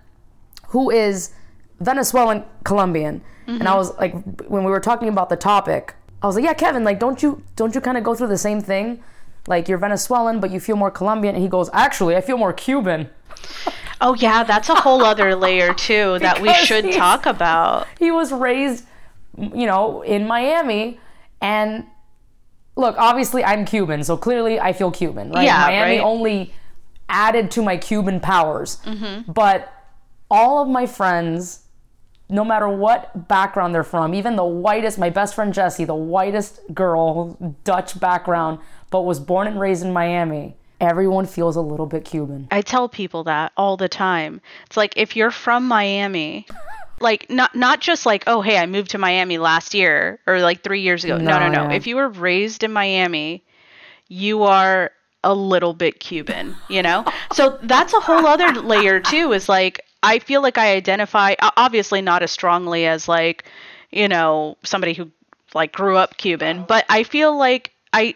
who 0.67 0.91
is 0.91 1.31
Venezuelan 1.79 2.45
Colombian, 2.63 3.21
and 3.47 3.67
I 3.67 3.75
was 3.75 3.91
like, 3.99 4.13
when 4.47 4.63
we 4.63 4.69
were 4.71 4.79
talking 4.79 5.09
about 5.09 5.29
the 5.29 5.35
topic, 5.35 5.95
I 6.21 6.27
was 6.27 6.35
like, 6.35 6.45
yeah, 6.45 6.53
Kevin, 6.53 6.83
like, 6.83 6.99
don't 6.99 7.23
you 7.23 7.41
don't 7.55 7.73
you 7.73 7.81
kind 7.81 7.97
of 7.97 8.03
go 8.03 8.13
through 8.13 8.27
the 8.29 8.37
same 8.37 8.61
thing? 8.61 9.01
Like 9.47 9.67
you're 9.67 9.77
Venezuelan, 9.77 10.39
but 10.39 10.51
you 10.51 10.59
feel 10.59 10.75
more 10.75 10.91
Colombian, 10.91 11.35
and 11.35 11.43
he 11.43 11.49
goes, 11.49 11.69
actually, 11.73 12.15
I 12.15 12.21
feel 12.21 12.37
more 12.37 12.53
Cuban. 12.53 13.09
Oh 13.99 14.13
yeah, 14.15 14.43
that's 14.43 14.69
a 14.69 14.75
whole 14.75 15.03
other 15.03 15.35
layer 15.35 15.73
too 15.73 16.17
that 16.21 16.41
we 16.41 16.53
should 16.53 16.91
talk 16.91 17.25
about. 17.25 17.87
he 17.99 18.11
was 18.11 18.31
raised, 18.31 18.85
you 19.37 19.65
know, 19.65 20.01
in 20.03 20.27
Miami, 20.27 20.99
and 21.41 21.85
look, 22.75 22.95
obviously 22.97 23.43
I'm 23.43 23.65
Cuban, 23.65 24.03
so 24.03 24.15
clearly 24.17 24.59
I 24.59 24.73
feel 24.73 24.91
Cuban, 24.91 25.31
right? 25.31 25.43
Yeah, 25.45 25.59
Miami 25.67 25.97
right. 25.97 26.03
only 26.03 26.53
added 27.09 27.51
to 27.51 27.61
my 27.61 27.77
Cuban 27.77 28.19
powers, 28.19 28.77
Mm-hmm. 28.85 29.31
but 29.31 29.71
all 30.29 30.61
of 30.61 30.69
my 30.69 30.85
friends, 30.85 31.63
no 32.29 32.45
matter 32.45 32.69
what 32.69 33.27
background 33.27 33.75
they're 33.75 33.83
from, 33.83 34.13
even 34.13 34.35
the 34.37 34.45
whitest, 34.45 34.97
my 34.97 35.09
best 35.09 35.35
friend 35.35 35.53
Jessie, 35.53 35.83
the 35.83 35.93
whitest 35.95 36.61
girl, 36.73 37.55
Dutch 37.65 37.99
background, 37.99 38.59
but 38.91 39.01
was 39.01 39.19
born 39.19 39.47
and 39.47 39.59
raised 39.59 39.83
in 39.83 39.91
Miami. 39.91 40.55
Everyone 40.79 41.25
feels 41.25 41.55
a 41.55 41.61
little 41.61 41.85
bit 41.85 42.05
Cuban. 42.05 42.47
I 42.51 42.61
tell 42.61 42.89
people 42.89 43.23
that 43.23 43.51
all 43.57 43.77
the 43.77 43.89
time. 43.89 44.41
It's 44.67 44.77
like 44.77 44.93
if 44.97 45.15
you're 45.15 45.31
from 45.31 45.67
Miami, 45.67 46.45
like 46.99 47.29
not 47.29 47.55
not 47.55 47.81
just 47.81 48.05
like 48.05 48.23
oh 48.27 48.41
hey 48.41 48.57
I 48.57 48.67
moved 48.67 48.91
to 48.91 48.99
Miami 48.99 49.39
last 49.39 49.73
year 49.73 50.19
or 50.27 50.39
like 50.41 50.63
3 50.63 50.81
years 50.81 51.03
ago. 51.03 51.17
No, 51.17 51.39
no, 51.39 51.49
No, 51.49 51.67
no. 51.67 51.73
If 51.73 51.87
you 51.87 51.95
were 51.95 52.09
raised 52.09 52.63
in 52.63 52.71
Miami, 52.71 53.43
you 54.07 54.43
are 54.43 54.91
a 55.23 55.33
little 55.33 55.73
bit 55.73 55.99
Cuban, 55.99 56.55
you 56.67 56.81
know? 56.81 57.05
so 57.33 57.59
that's 57.63 57.93
a 57.93 57.99
whole 57.99 58.25
other 58.25 58.51
layer 58.53 58.99
too 58.99 59.33
is 59.33 59.47
like 59.47 59.81
I 60.03 60.17
feel 60.19 60.41
like 60.41 60.57
I 60.57 60.75
identify 60.75 61.35
obviously 61.57 62.01
not 62.01 62.23
as 62.23 62.31
strongly 62.31 62.87
as 62.87 63.07
like, 63.07 63.45
you 63.91 64.07
know, 64.07 64.57
somebody 64.63 64.93
who 64.93 65.11
like 65.53 65.73
grew 65.73 65.95
up 65.95 66.17
Cuban, 66.17 66.65
but 66.67 66.85
I 66.89 67.03
feel 67.03 67.37
like 67.37 67.71
I 67.93 68.15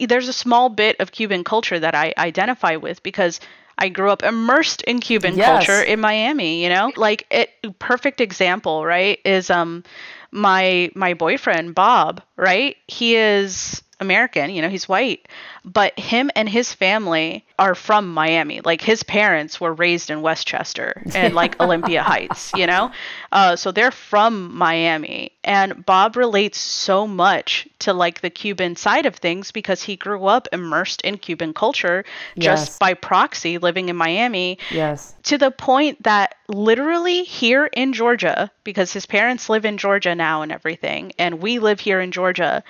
there's 0.00 0.28
a 0.28 0.32
small 0.32 0.68
bit 0.68 0.96
of 1.00 1.12
Cuban 1.12 1.44
culture 1.44 1.78
that 1.78 1.94
I 1.94 2.12
identify 2.18 2.76
with 2.76 3.02
because 3.02 3.40
I 3.78 3.88
grew 3.88 4.10
up 4.10 4.22
immersed 4.22 4.82
in 4.82 5.00
Cuban 5.00 5.36
Yes. 5.36 5.66
culture 5.66 5.82
in 5.82 6.00
Miami, 6.00 6.62
you 6.62 6.68
know? 6.68 6.92
Like 6.96 7.26
it 7.30 7.50
perfect 7.78 8.20
example, 8.20 8.84
right? 8.84 9.18
Is 9.24 9.50
um 9.50 9.84
my 10.30 10.90
my 10.94 11.14
boyfriend 11.14 11.74
Bob, 11.74 12.22
right? 12.36 12.76
He 12.86 13.16
is 13.16 13.82
American, 14.00 14.50
you 14.50 14.60
know, 14.60 14.68
he's 14.68 14.88
white, 14.88 15.26
but 15.64 15.98
him 15.98 16.30
and 16.36 16.48
his 16.48 16.72
family 16.72 17.44
are 17.58 17.74
from 17.74 18.12
Miami. 18.12 18.60
Like 18.60 18.82
his 18.82 19.02
parents 19.02 19.58
were 19.60 19.72
raised 19.72 20.10
in 20.10 20.20
Westchester 20.20 21.02
and 21.14 21.34
like 21.34 21.58
Olympia 21.62 22.02
Heights, 22.02 22.52
you 22.54 22.66
know? 22.66 22.90
Uh, 23.32 23.56
so 23.56 23.72
they're 23.72 23.90
from 23.90 24.54
Miami. 24.54 25.32
And 25.44 25.86
Bob 25.86 26.16
relates 26.16 26.58
so 26.58 27.06
much 27.06 27.66
to 27.78 27.92
like 27.94 28.20
the 28.20 28.28
Cuban 28.30 28.76
side 28.76 29.06
of 29.06 29.14
things 29.16 29.50
because 29.50 29.82
he 29.82 29.96
grew 29.96 30.26
up 30.26 30.46
immersed 30.52 31.00
in 31.02 31.16
Cuban 31.16 31.54
culture 31.54 32.04
just 32.38 32.68
Yes. 32.68 32.78
by 32.78 32.94
proxy 32.94 33.56
living 33.58 33.88
in 33.88 33.96
Miami 33.96 34.58
Yes. 34.70 35.14
to 35.24 35.38
the 35.38 35.50
point 35.50 36.02
that 36.02 36.34
literally 36.48 37.22
here 37.22 37.66
in 37.66 37.92
Georgia, 37.94 38.50
because 38.64 38.92
his 38.92 39.06
parents 39.06 39.48
live 39.48 39.64
in 39.64 39.78
Georgia 39.78 40.14
now 40.14 40.42
and 40.42 40.52
everything, 40.52 41.12
and 41.18 41.40
we 41.40 41.58
live 41.58 41.80
here 41.80 42.00
in 42.00 42.10
Georgia, 42.12 42.62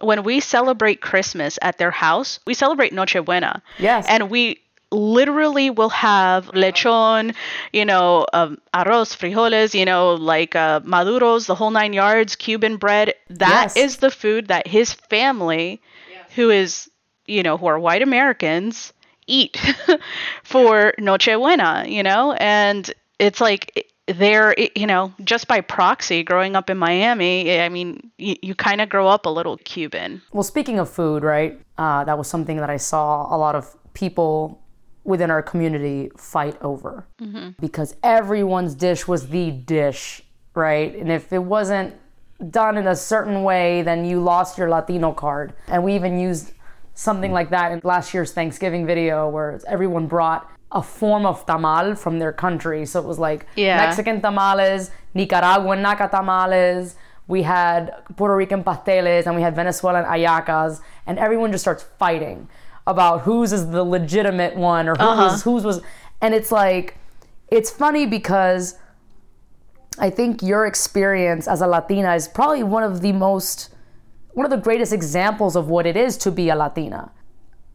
when 0.00 0.22
we 0.24 0.40
celebrate 0.40 1.00
Christmas 1.00 1.58
at 1.62 1.78
their 1.78 1.90
house, 1.90 2.38
we 2.46 2.54
celebrate 2.54 2.92
Noche 2.92 3.16
Buena. 3.24 3.62
Yes. 3.78 4.06
And 4.08 4.30
we 4.30 4.60
literally 4.92 5.68
will 5.70 5.88
have 5.88 6.46
lechon, 6.48 7.34
you 7.72 7.84
know, 7.84 8.26
um, 8.32 8.58
arroz, 8.72 9.16
frijoles, 9.16 9.74
you 9.74 9.84
know, 9.84 10.14
like 10.14 10.54
uh, 10.54 10.80
maduros, 10.80 11.46
the 11.46 11.54
whole 11.54 11.70
nine 11.70 11.92
yards, 11.92 12.36
Cuban 12.36 12.76
bread. 12.76 13.14
That 13.30 13.76
is 13.76 13.76
Yes. 13.76 13.96
the 13.96 14.10
food 14.10 14.48
that 14.48 14.66
his 14.66 14.92
family, 14.92 15.80
who 16.36 16.50
is, 16.50 16.88
you 17.26 17.42
know, 17.42 17.56
who 17.56 17.66
are 17.66 17.78
white 17.78 18.02
Americans, 18.02 18.92
eat 19.26 19.56
for 20.44 20.94
Noche 20.98 21.34
Buena, 21.34 21.84
you 21.88 22.02
know? 22.02 22.32
And 22.32 22.88
it's 23.18 23.40
like 23.40 23.92
they're, 24.06 24.54
you 24.74 24.86
know, 24.86 25.12
just 25.24 25.48
by 25.48 25.60
proxy, 25.60 26.22
growing 26.22 26.54
up 26.54 26.70
in 26.70 26.78
Miami, 26.78 27.60
I 27.60 27.68
mean, 27.68 28.10
you, 28.18 28.36
you 28.42 28.54
kind 28.54 28.80
of 28.80 28.88
grow 28.88 29.08
up 29.08 29.26
a 29.26 29.30
little 29.30 29.56
Cuban. 29.58 30.22
Well, 30.32 30.44
speaking 30.44 30.78
of 30.78 30.88
food, 30.88 31.22
right? 31.22 31.60
Uh, 31.76 32.04
that 32.04 32.16
was 32.16 32.28
something 32.28 32.56
that 32.58 32.70
I 32.70 32.76
saw 32.76 33.34
a 33.34 33.36
lot 33.36 33.54
of 33.54 33.76
people 33.94 34.62
within 35.04 35.30
our 35.30 35.42
community 35.42 36.10
fight 36.16 36.60
over 36.62 37.06
mm-hmm. 37.20 37.50
because 37.60 37.96
everyone's 38.02 38.74
dish 38.74 39.06
was 39.06 39.28
the 39.28 39.50
dish, 39.50 40.22
right? 40.54 40.94
And 40.96 41.10
if 41.10 41.32
it 41.32 41.38
wasn't 41.38 41.94
done 42.50 42.76
in 42.76 42.86
a 42.86 42.96
certain 42.96 43.42
way, 43.42 43.82
then 43.82 44.04
you 44.04 44.20
lost 44.20 44.58
your 44.58 44.68
Latino 44.68 45.12
card. 45.12 45.54
And 45.68 45.82
we 45.84 45.94
even 45.94 46.18
used 46.18 46.52
something 46.94 47.32
like 47.32 47.50
that 47.50 47.72
in 47.72 47.80
last 47.84 48.12
year's 48.14 48.32
Thanksgiving 48.32 48.86
video 48.86 49.28
where 49.28 49.60
everyone 49.66 50.06
brought 50.06 50.50
a 50.72 50.82
form 50.82 51.24
of 51.24 51.46
tamal 51.46 51.96
from 51.96 52.18
their 52.18 52.32
country. 52.32 52.84
So 52.86 53.00
it 53.00 53.06
was 53.06 53.18
like 53.18 53.46
Yeah. 53.56 53.76
Mexican 53.76 54.20
tamales, 54.20 54.90
Nicaraguan 55.14 55.82
naca 55.82 56.10
tamales. 56.10 56.96
We 57.28 57.42
had 57.42 57.92
Puerto 58.16 58.36
Rican 58.36 58.62
pasteles 58.62 59.26
and 59.26 59.34
we 59.34 59.42
had 59.42 59.56
Venezuelan 59.56 60.04
ayacas, 60.04 60.80
and 61.06 61.18
everyone 61.18 61.50
just 61.50 61.64
starts 61.64 61.84
fighting 61.98 62.48
about 62.86 63.22
whose 63.22 63.52
is 63.52 63.70
the 63.70 63.82
legitimate 63.82 64.56
one 64.56 64.88
or 64.88 64.94
who 64.94 65.02
uh-huh. 65.02 65.22
was 65.24 65.42
whose 65.42 65.64
was. 65.64 65.80
And 66.20 66.34
it's 66.34 66.52
like, 66.52 66.96
it's 67.48 67.70
funny 67.70 68.06
because 68.06 68.76
I 69.98 70.10
think 70.10 70.42
your 70.42 70.66
experience 70.66 71.48
as 71.48 71.60
a 71.60 71.66
Latina 71.66 72.14
is 72.14 72.28
probably 72.28 72.62
one 72.62 72.82
of 72.82 73.00
the 73.00 73.12
most, 73.12 73.70
one 74.34 74.44
of 74.46 74.50
the 74.50 74.56
greatest 74.56 74.92
examples 74.92 75.56
of 75.56 75.68
what 75.68 75.86
it 75.86 75.96
is 75.96 76.16
to 76.18 76.30
be 76.30 76.48
a 76.48 76.56
Latina. 76.56 77.10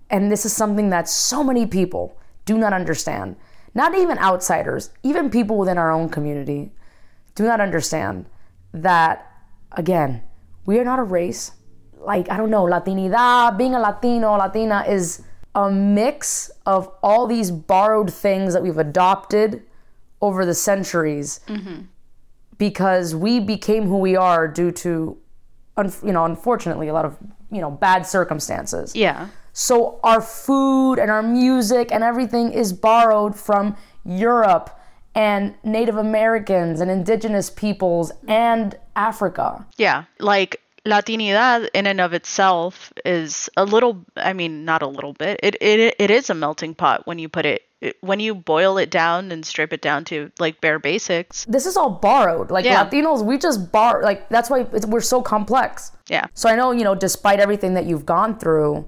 And 0.09 0.31
this 0.31 0.45
is 0.45 0.53
something 0.53 0.89
that 0.91 1.09
so 1.09 1.43
many 1.43 1.65
people 1.65 2.17
do 2.51 2.57
not 2.57 2.73
understand. 2.73 3.37
Not 3.73 3.95
even 3.95 4.17
outsiders, 4.17 4.89
even 5.03 5.29
people 5.29 5.57
within 5.57 5.77
our 5.77 5.91
own 5.91 6.09
community 6.09 6.73
do 7.35 7.43
not 7.45 7.61
understand 7.61 8.25
that, 8.73 9.25
again, 9.71 10.21
we 10.65 10.77
are 10.79 10.83
not 10.83 10.99
a 10.99 11.03
race. 11.03 11.51
Like, 11.97 12.29
I 12.29 12.35
don't 12.35 12.49
know, 12.49 12.65
Latinidad, 12.65 13.57
being 13.57 13.73
a 13.73 13.79
Latino, 13.79 14.35
Latina 14.35 14.83
is 14.85 15.23
a 15.55 15.71
mix 15.71 16.51
of 16.65 16.91
all 17.01 17.25
these 17.25 17.51
borrowed 17.51 18.11
things 18.11 18.53
that 18.53 18.61
we've 18.63 18.77
adopted 18.77 19.63
over 20.21 20.45
the 20.45 20.53
centuries 20.53 21.39
mm-hmm. 21.47 21.83
because 22.57 23.15
we 23.15 23.39
became 23.39 23.85
who 23.85 23.99
we 23.99 24.17
are 24.17 24.45
due 24.47 24.71
to, 24.71 25.17
you 26.03 26.11
know, 26.11 26.25
unfortunately, 26.25 26.89
a 26.89 26.93
lot 26.93 27.05
of, 27.05 27.17
you 27.49 27.61
know, 27.61 27.71
bad 27.71 28.05
circumstances. 28.05 28.93
Yeah. 28.95 29.29
So 29.53 29.99
our 30.03 30.21
food 30.21 30.95
and 30.95 31.11
our 31.11 31.23
music 31.23 31.91
and 31.91 32.03
everything 32.03 32.51
is 32.51 32.73
borrowed 32.73 33.35
from 33.35 33.75
Europe 34.05 34.77
and 35.13 35.55
Native 35.63 35.97
Americans 35.97 36.79
and 36.79 36.89
indigenous 36.89 37.49
peoples 37.49 38.11
and 38.27 38.75
Africa. 38.95 39.65
Yeah, 39.77 40.05
like 40.19 40.61
Latinidad 40.85 41.69
in 41.73 41.85
and 41.85 42.01
of 42.01 42.13
itself 42.13 42.91
is 43.05 43.49
a 43.57 43.65
little 43.65 44.03
I 44.15 44.33
mean 44.33 44.65
not 44.65 44.81
a 44.81 44.87
little 44.87 45.13
bit. 45.13 45.39
It 45.43 45.55
it 45.61 45.95
it 45.99 46.09
is 46.09 46.29
a 46.29 46.33
melting 46.33 46.73
pot 46.73 47.05
when 47.05 47.19
you 47.19 47.29
put 47.29 47.45
it, 47.45 47.63
when 48.01 48.19
you 48.19 48.33
boil 48.33 48.77
it 48.77 48.89
down 48.89 49.31
and 49.31 49.45
strip 49.45 49.73
it 49.73 49.81
down 49.81 50.05
to 50.05 50.31
like 50.39 50.61
bare 50.61 50.79
basics. 50.79 51.45
This 51.45 51.65
is 51.65 51.77
all 51.77 51.89
borrowed. 51.89 52.49
Like 52.49 52.65
Yeah. 52.65 52.85
Latinos, 52.85 53.23
we 53.23 53.37
just 53.37 53.71
borrow. 53.71 54.03
Like 54.03 54.29
that's 54.29 54.49
why 54.49 54.65
it's, 54.73 54.85
we're 54.85 55.01
so 55.01 55.21
complex. 55.21 55.91
Yeah. 56.07 56.25
So 56.33 56.49
I 56.49 56.55
know, 56.55 56.71
you 56.71 56.83
know, 56.83 56.95
despite 56.95 57.39
everything 57.39 57.73
that 57.75 57.85
you've 57.85 58.05
gone 58.05 58.39
through, 58.39 58.85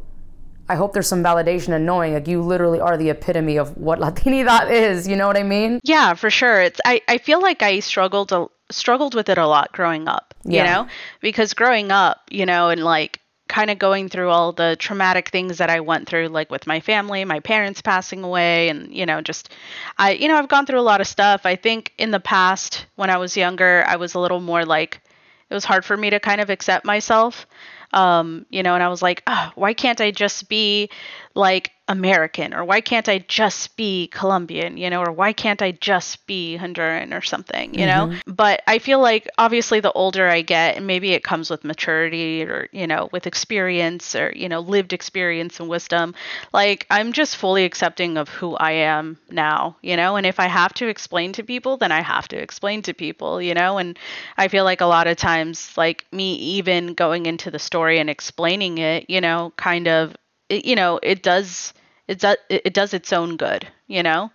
I 0.69 0.76
hope 0.76 0.93
there's 0.93 1.08
some 1.08 1.23
validation 1.23 1.69
in 1.76 1.86
knowing 1.86 2.13
like 2.13 2.28
you 2.28 2.41
literally 2.41 2.80
are 2.80 2.97
the 2.97 3.10
epitome 3.10 3.58
of 3.58 3.76
what 3.78 3.99
Latinidad 3.99 4.71
is. 4.71 5.08
You 5.08 5.15
know 5.15 5.28
what 5.28 5.38
I 5.38 5.43
mean? 5.43 5.80
Yeah, 5.84 6.13
for 6.13 6.30
sure. 6.30 6.62
It's 6.62 6.80
I, 6.86 7.02
I 7.08 7.17
feel 7.17 7.41
like 7.41 7.62
I 7.62 7.80
struggled 7.82 8.32
a, 8.32 8.47
struggled 8.71 9.13
with 9.13 9.30
it 9.30 9.38
a 9.38 9.45
lot 9.45 9.71
growing 9.73 10.08
up, 10.08 10.34
Yeah. 10.45 10.63
you 10.63 10.69
know? 10.86 10.89
Because 11.21 11.54
growing 11.54 11.91
up, 11.91 12.21
you 12.32 12.45
know, 12.45 12.69
and 12.69 12.84
like 12.84 13.19
kind 13.49 13.69
of 13.69 13.78
going 13.78 14.08
through 14.08 14.30
all 14.30 14.54
the 14.54 14.76
traumatic 14.80 15.30
things 15.30 15.58
that 15.58 15.69
I 15.69 15.82
went 15.82 16.08
through, 16.08 16.30
like 16.30 16.49
with 16.49 16.65
my 16.65 16.80
family, 16.80 17.26
my 17.26 17.41
parents 17.41 17.82
passing 17.82 18.23
away, 18.23 18.69
and 18.69 18.91
you 18.95 19.06
know, 19.06 19.19
just 19.21 19.49
I, 19.97 20.13
you 20.13 20.28
know, 20.30 20.38
I've 20.38 20.47
gone 20.47 20.65
through 20.65 20.80
a 20.80 20.82
lot 20.82 21.02
of 21.02 21.08
stuff. 21.08 21.45
I 21.45 21.56
think 21.58 21.91
in 21.97 22.12
the 22.12 22.21
past, 22.21 22.86
when 22.95 23.10
I 23.10 23.17
was 23.17 23.36
younger, 23.36 23.84
I 23.86 23.97
was 23.97 24.13
a 24.15 24.19
little 24.19 24.39
more 24.39 24.65
like 24.65 25.02
it 25.49 25.54
was 25.54 25.65
hard 25.65 25.84
for 25.86 25.95
me 25.97 26.10
to 26.10 26.19
kind 26.21 26.39
of 26.41 26.49
accept 26.49 26.86
myself. 26.86 27.45
Um, 27.93 28.45
you 28.49 28.63
know, 28.63 28.73
and 28.73 28.84
I 28.84 28.88
was 28.89 29.01
like, 29.01 29.23
oh, 29.27 29.51
why 29.56 29.73
can't 29.73 30.01
I 30.01 30.12
just 30.12 30.49
be 30.49 30.89
like 31.36 31.72
American 31.89 32.54
or 32.54 32.63
why 32.63 32.80
can't 32.80 33.10
I 33.10 33.19
just 33.19 33.76
be 33.76 34.08
Colombian, 34.08 34.78
you 34.78 34.89
know, 34.89 35.02
or 35.02 35.12
why 35.12 35.34
can't 35.34 35.62
I 35.62 35.72
just 35.72 36.26
be 36.28 36.58
Honduran 36.58 37.17
or 37.17 37.22
something, 37.22 37.74
you 37.74 37.86
know? 37.86 38.08
Mm-hmm. 38.08 38.32
But 38.32 38.62
I 38.67 38.80
feel 38.80 39.02
like 39.02 39.28
obviously 39.38 39.82
the 39.82 39.91
older 39.91 40.30
I 40.30 40.43
get, 40.43 40.78
and 40.78 40.88
maybe 40.88 41.12
it 41.12 41.24
comes 41.24 41.50
with 41.50 41.65
maturity 41.65 42.43
or, 42.43 42.69
you 42.72 42.88
know, 42.88 43.10
with 43.12 43.28
experience 43.28 44.15
or, 44.15 44.32
you 44.34 44.48
know, 44.48 44.62
lived 44.62 44.93
experience 44.93 45.60
and 45.60 45.67
wisdom, 45.67 46.15
like 46.54 46.86
I'm 46.89 47.12
just 47.12 47.36
fully 47.36 47.65
accepting 47.65 48.17
of 48.17 48.30
who 48.30 48.56
I 48.56 48.72
am 48.72 49.17
now, 49.30 49.76
you 49.82 49.98
know? 49.98 50.15
And 50.15 50.26
if 50.26 50.39
I 50.39 50.48
have 50.48 50.74
to 50.76 50.88
explain 50.88 51.34
to 51.34 51.43
people, 51.43 51.76
then 51.76 51.91
I 51.91 52.02
have 52.02 52.30
to 52.30 52.38
explain 52.38 52.82
to 52.84 52.93
people, 52.93 53.41
you 53.41 53.54
know? 53.54 53.78
And 53.78 54.00
I 54.38 54.48
feel 54.48 54.63
like 54.63 54.82
a 54.82 54.86
lot 54.86 55.08
of 55.08 55.17
times, 55.17 55.78
like 55.78 56.06
me 56.13 56.36
even 56.36 56.93
going 56.93 57.26
into 57.26 57.52
the 57.52 57.60
story 57.60 58.00
and 58.00 58.10
explaining 58.10 58.78
it, 58.78 59.10
you 59.10 59.19
know, 59.19 59.52
kind 59.58 59.89
of 59.89 60.15
it, 60.49 60.65
you 60.65 60.75
know 60.75 60.99
it 61.03 61.23
does 61.23 61.73
it 62.08 62.19
does 62.19 62.38
it 62.49 62.73
does 62.73 62.93
its 62.93 63.13
own 63.13 63.38
good 63.38 63.67
you 63.88 64.03
know 64.03 64.32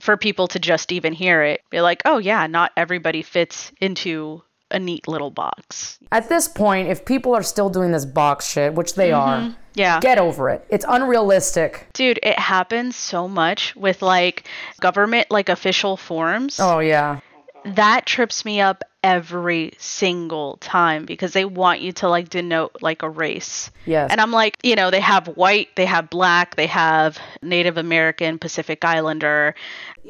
for 0.00 0.16
people 0.16 0.48
to 0.48 0.58
just 0.58 0.92
even 0.92 1.12
hear 1.12 1.42
it 1.42 1.62
be 1.70 1.80
like 1.80 2.02
oh 2.04 2.18
yeah 2.18 2.46
not 2.46 2.72
everybody 2.76 3.22
fits 3.22 3.72
into 3.80 4.42
a 4.70 4.78
neat 4.78 5.06
little 5.06 5.30
box 5.30 5.98
At 6.10 6.28
this 6.28 6.48
point, 6.48 6.88
if 6.88 7.04
people 7.04 7.34
are 7.34 7.42
still 7.42 7.68
doing 7.68 7.92
this 7.92 8.04
box 8.04 8.48
shit, 8.48 8.74
which 8.74 8.94
they 8.94 9.10
mm-hmm. 9.10 9.50
are, 9.52 9.56
yeah 9.74 10.00
get 10.00 10.18
over 10.18 10.50
it. 10.50 10.64
It's 10.68 10.84
unrealistic. 10.88 11.86
dude 11.92 12.18
it 12.22 12.38
happens 12.38 12.96
so 12.96 13.28
much 13.28 13.76
with 13.76 14.02
like 14.02 14.48
government 14.80 15.30
like 15.30 15.48
official 15.48 15.96
forms 15.96 16.58
Oh 16.60 16.80
yeah. 16.80 17.20
That 17.64 18.06
trips 18.06 18.44
me 18.44 18.60
up 18.60 18.84
every 19.02 19.72
single 19.78 20.56
time 20.58 21.04
because 21.04 21.32
they 21.32 21.44
want 21.44 21.80
you 21.80 21.92
to 21.92 22.08
like 22.08 22.30
denote 22.30 22.74
like 22.80 23.02
a 23.02 23.08
race. 23.08 23.70
Yes. 23.84 24.10
And 24.10 24.20
I'm 24.20 24.30
like, 24.30 24.56
you 24.62 24.76
know, 24.76 24.90
they 24.90 25.00
have 25.00 25.28
white, 25.28 25.68
they 25.76 25.84
have 25.84 26.08
black, 26.08 26.56
they 26.56 26.66
have 26.66 27.18
Native 27.42 27.76
American, 27.76 28.38
Pacific 28.38 28.84
Islander. 28.84 29.54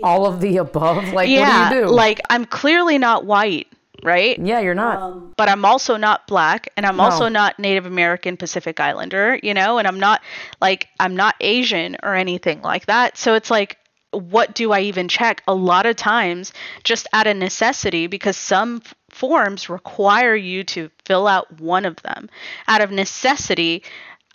All 0.02 0.26
of 0.26 0.40
the 0.40 0.58
above. 0.58 1.12
Like, 1.12 1.28
yeah, 1.28 1.64
what 1.64 1.70
do 1.70 1.76
you 1.76 1.84
do? 1.86 1.90
like 1.90 2.20
I'm 2.30 2.44
clearly 2.44 2.98
not 2.98 3.24
white, 3.24 3.68
right? 4.02 4.38
yeah, 4.38 4.60
you're 4.60 4.74
not. 4.74 5.02
Um, 5.02 5.34
but 5.36 5.48
I'm 5.48 5.64
also 5.64 5.96
not 5.96 6.26
black 6.26 6.68
and 6.76 6.86
I'm 6.86 7.00
also 7.00 7.28
not 7.28 7.58
Native 7.58 7.86
American 7.86 8.36
Pacific 8.36 8.78
Islander, 8.78 9.40
you 9.42 9.54
know, 9.54 9.78
and 9.78 9.88
I'm 9.88 9.98
not 9.98 10.22
like 10.60 10.88
I'm 11.00 11.16
not 11.16 11.34
Asian 11.40 11.96
or 12.02 12.14
anything 12.14 12.62
like 12.62 12.86
that. 12.86 13.16
So 13.16 13.34
it's 13.34 13.50
like 13.50 13.78
what 14.14 14.54
do 14.54 14.72
I 14.72 14.80
even 14.80 15.08
check? 15.08 15.42
A 15.46 15.54
lot 15.54 15.86
of 15.86 15.96
times 15.96 16.52
just 16.84 17.06
out 17.12 17.26
of 17.26 17.36
necessity 17.36 18.06
because 18.06 18.36
some 18.36 18.82
f- 18.84 18.94
forms 19.10 19.68
require 19.68 20.34
you 20.34 20.64
to 20.64 20.90
fill 21.04 21.26
out 21.26 21.60
one 21.60 21.84
of 21.84 21.96
them. 22.02 22.28
Out 22.68 22.80
of 22.80 22.90
necessity, 22.90 23.82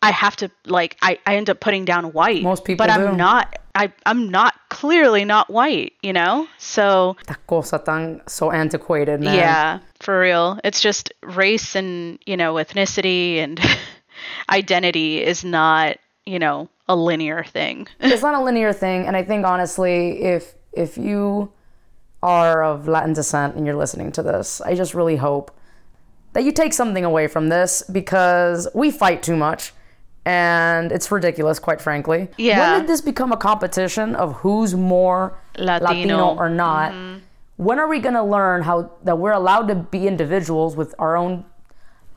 I 0.02 0.12
have 0.12 0.36
to 0.38 0.50
like 0.66 0.98
I, 1.02 1.20
I 1.26 1.36
end 1.36 1.50
up 1.50 1.60
putting 1.60 1.84
down 1.86 2.14
white. 2.14 2.42
Most 2.44 2.64
people 2.64 2.86
but 2.86 2.90
I'm 2.90 3.18
not 3.18 3.60
I 3.76 3.92
I'm 4.06 4.30
not 4.30 4.54
clearly 4.70 5.26
not 5.26 5.50
white, 5.50 5.94
you 6.02 6.14
know? 6.14 6.48
So 6.58 7.18
Ta 7.28 7.36
cosa 7.48 7.80
tan 7.80 8.22
so 8.28 8.52
antiquated, 8.52 9.20
man. 9.20 9.36
yeah, 9.36 9.80
for 10.00 10.20
real. 10.20 10.60
It's 10.64 10.80
just 10.82 11.12
race 11.22 11.76
and, 11.76 12.18
you 12.26 12.38
know, 12.38 12.54
ethnicity 12.56 13.38
and 13.38 13.60
identity 14.50 15.24
is 15.24 15.44
not, 15.44 15.98
you 16.26 16.40
know, 16.40 16.70
a 16.90 16.96
linear 16.96 17.44
thing. 17.44 17.88
It's 18.02 18.22
not 18.22 18.34
a 18.34 18.44
linear 18.44 18.74
thing, 18.74 19.08
and 19.08 19.16
I 19.16 19.24
think 19.24 19.46
honestly, 19.46 20.22
if 20.24 20.56
if 20.74 20.98
you 20.98 21.54
are 22.22 22.64
of 22.64 22.88
Latin 22.88 23.14
descent 23.14 23.56
and 23.56 23.66
you're 23.66 23.78
listening 23.78 24.12
to 24.14 24.24
this, 24.24 24.60
I 24.60 24.76
just 24.76 24.94
really 24.94 25.16
hope 25.16 25.56
that 26.34 26.44
you 26.44 26.52
take 26.52 26.74
something 26.74 27.06
away 27.06 27.28
from 27.28 27.48
this 27.50 27.82
because 27.84 28.68
we 28.76 28.92
fight 28.92 29.24
too 29.24 29.38
much 29.38 29.74
and 30.26 30.92
it's 30.92 31.12
ridiculous, 31.12 31.60
quite 31.60 31.82
frankly. 31.82 32.28
Yeah. 32.38 32.74
When 32.74 32.82
did 32.82 32.90
this 32.90 33.02
become 33.02 33.32
a 33.32 33.38
competition 33.38 34.16
of 34.16 34.34
who's 34.36 34.76
more 34.76 35.40
Latino. 35.58 36.36
or 36.36 36.50
not? 36.50 36.92
Mm-hmm. 36.92 37.20
When 37.58 37.80
are 37.80 37.88
we 37.88 38.00
gonna 38.00 38.26
learn 38.26 38.62
how 38.62 38.92
that 39.04 39.18
we're 39.18 39.32
allowed 39.32 39.68
to 39.70 39.76
be 39.76 40.08
individuals 40.08 40.76
with 40.76 40.94
our 41.00 41.16
own? 41.16 41.46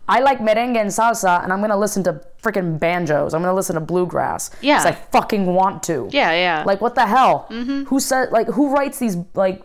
I 0.08 0.20
like 0.20 0.40
merengue 0.40 0.76
and 0.76 0.90
salsa, 0.90 1.42
and 1.42 1.52
I'm 1.52 1.60
gonna 1.60 1.78
listen 1.78 2.02
to 2.04 2.20
freaking 2.42 2.78
banjos. 2.78 3.34
I'm 3.34 3.42
gonna 3.42 3.54
listen 3.54 3.74
to 3.74 3.80
bluegrass. 3.80 4.50
Yeah. 4.60 4.82
I 4.82 4.92
fucking 4.92 5.46
want 5.46 5.82
to. 5.84 6.08
Yeah, 6.12 6.32
yeah. 6.32 6.64
Like 6.66 6.80
what 6.80 6.94
the 6.94 7.06
hell? 7.06 7.46
Mm-hmm. 7.50 7.84
Who 7.84 8.00
said 8.00 8.32
like 8.32 8.48
who 8.48 8.70
writes 8.74 8.98
these 8.98 9.16
like 9.34 9.62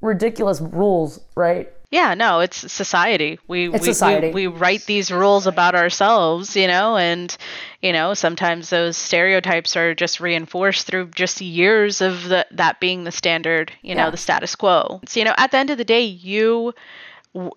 ridiculous 0.00 0.60
rules, 0.60 1.20
right? 1.34 1.72
yeah, 1.90 2.14
no, 2.14 2.38
it's 2.38 2.72
society. 2.72 3.40
We 3.48 3.68
It's 3.68 3.82
we, 3.82 3.92
society. 3.92 4.30
we 4.30 4.46
we 4.46 4.56
write 4.58 4.86
these 4.86 5.10
rules 5.10 5.48
about 5.48 5.74
ourselves, 5.74 6.54
you 6.54 6.68
know, 6.68 6.96
and 6.96 7.36
you 7.82 7.92
know, 7.92 8.14
sometimes 8.14 8.70
those 8.70 8.96
stereotypes 8.96 9.76
are 9.76 9.92
just 9.94 10.20
reinforced 10.20 10.86
through 10.86 11.08
just 11.08 11.40
years 11.40 12.00
of 12.00 12.28
the, 12.28 12.46
that 12.52 12.78
being 12.78 13.02
the 13.04 13.10
standard, 13.10 13.72
you 13.82 13.96
know, 13.96 14.10
the 14.10 14.16
status 14.16 14.54
quo. 14.54 15.00
So, 15.06 15.18
you 15.18 15.24
know, 15.24 15.34
at 15.36 15.50
the 15.50 15.56
end 15.56 15.70
of 15.70 15.78
the 15.78 15.84
day, 15.84 16.02
you 16.04 16.74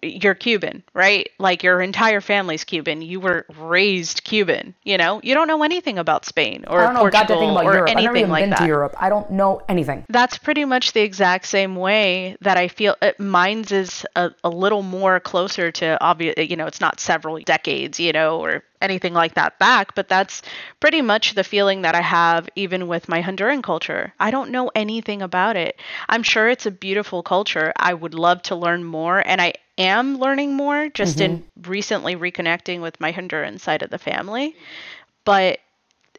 you're 0.02 0.36
Cuban, 0.36 0.84
right? 0.94 1.30
Like 1.40 1.64
your 1.64 1.82
entire 1.82 2.22
family's 2.22 2.64
Cuban. 2.64 3.02
You 3.02 3.20
were 3.20 3.46
raised 3.58 4.24
Cuban. 4.24 4.76
You 4.84 4.98
know, 4.98 5.20
you 5.24 5.34
don't 5.34 5.48
know 5.48 5.64
anything 5.64 5.98
about 5.98 6.26
Spain 6.26 6.66
or 6.68 6.80
I 6.80 6.84
don't 6.84 6.94
know 6.94 7.00
Portugal 7.02 7.40
thing 7.40 7.50
about 7.52 7.66
or 7.66 7.74
Europe. 7.74 7.90
I've 7.90 7.96
never 7.96 8.10
anything 8.10 8.20
even 8.22 8.32
like 8.32 8.44
been 8.44 8.50
that 8.52 8.60
to 8.60 8.68
Europe. 8.68 8.96
I 9.00 9.10
don't 9.10 9.32
know 9.32 9.62
anything. 9.68 10.06
that's 10.10 10.38
pretty 10.38 10.66
much 10.66 10.94
the 10.94 11.02
exact 11.02 11.48
same 11.48 11.76
way 11.76 12.38
that 12.42 12.58
I 12.58 12.68
feel 12.68 12.96
uh, 13.02 13.12
mine's 13.18 13.72
is 13.72 14.06
a, 14.16 14.32
a 14.44 14.50
little 14.50 14.84
more 14.84 15.20
closer 15.20 15.72
to 15.72 16.02
obvious, 16.04 16.36
you 16.38 16.56
know, 16.56 16.68
it's 16.68 16.82
not 16.82 17.00
several 17.00 17.40
decades, 17.40 18.00
you 18.00 18.12
know, 18.12 18.40
or 18.40 18.64
anything 18.84 19.14
like 19.14 19.36
that 19.36 19.58
back, 19.60 19.96
but 19.96 20.08
that's 20.08 20.42
pretty 20.80 21.02
much 21.02 21.34
the 21.34 21.44
feeling 21.44 21.82
that 21.82 21.96
I 21.96 22.02
have 22.02 22.50
even 22.56 22.88
with 22.88 23.10
my 23.10 23.22
Honduran 23.22 23.64
culture. 23.64 24.14
I 24.20 24.30
don't 24.30 24.52
know 24.52 24.70
anything 24.76 25.22
about 25.22 25.58
it. 25.58 25.80
I'm 26.10 26.24
sure 26.24 26.50
it's 26.50 26.66
a 26.66 26.72
beautiful 26.72 27.24
culture. 27.24 27.74
I 27.78 27.94
would 27.94 28.14
love 28.14 28.42
to 28.44 28.56
learn 28.56 28.84
more, 28.84 29.24
and 29.26 29.42
I 29.42 29.54
am 29.78 30.20
learning 30.20 30.56
more 30.56 30.90
just 30.90 31.22
in 31.22 31.44
recently 31.64 32.16
reconnecting 32.16 32.82
with 32.82 33.00
my 33.00 33.12
Honduran 33.12 33.60
side 33.60 33.82
of 33.82 33.90
the 33.90 33.98
family. 33.98 34.56
But 35.26 35.60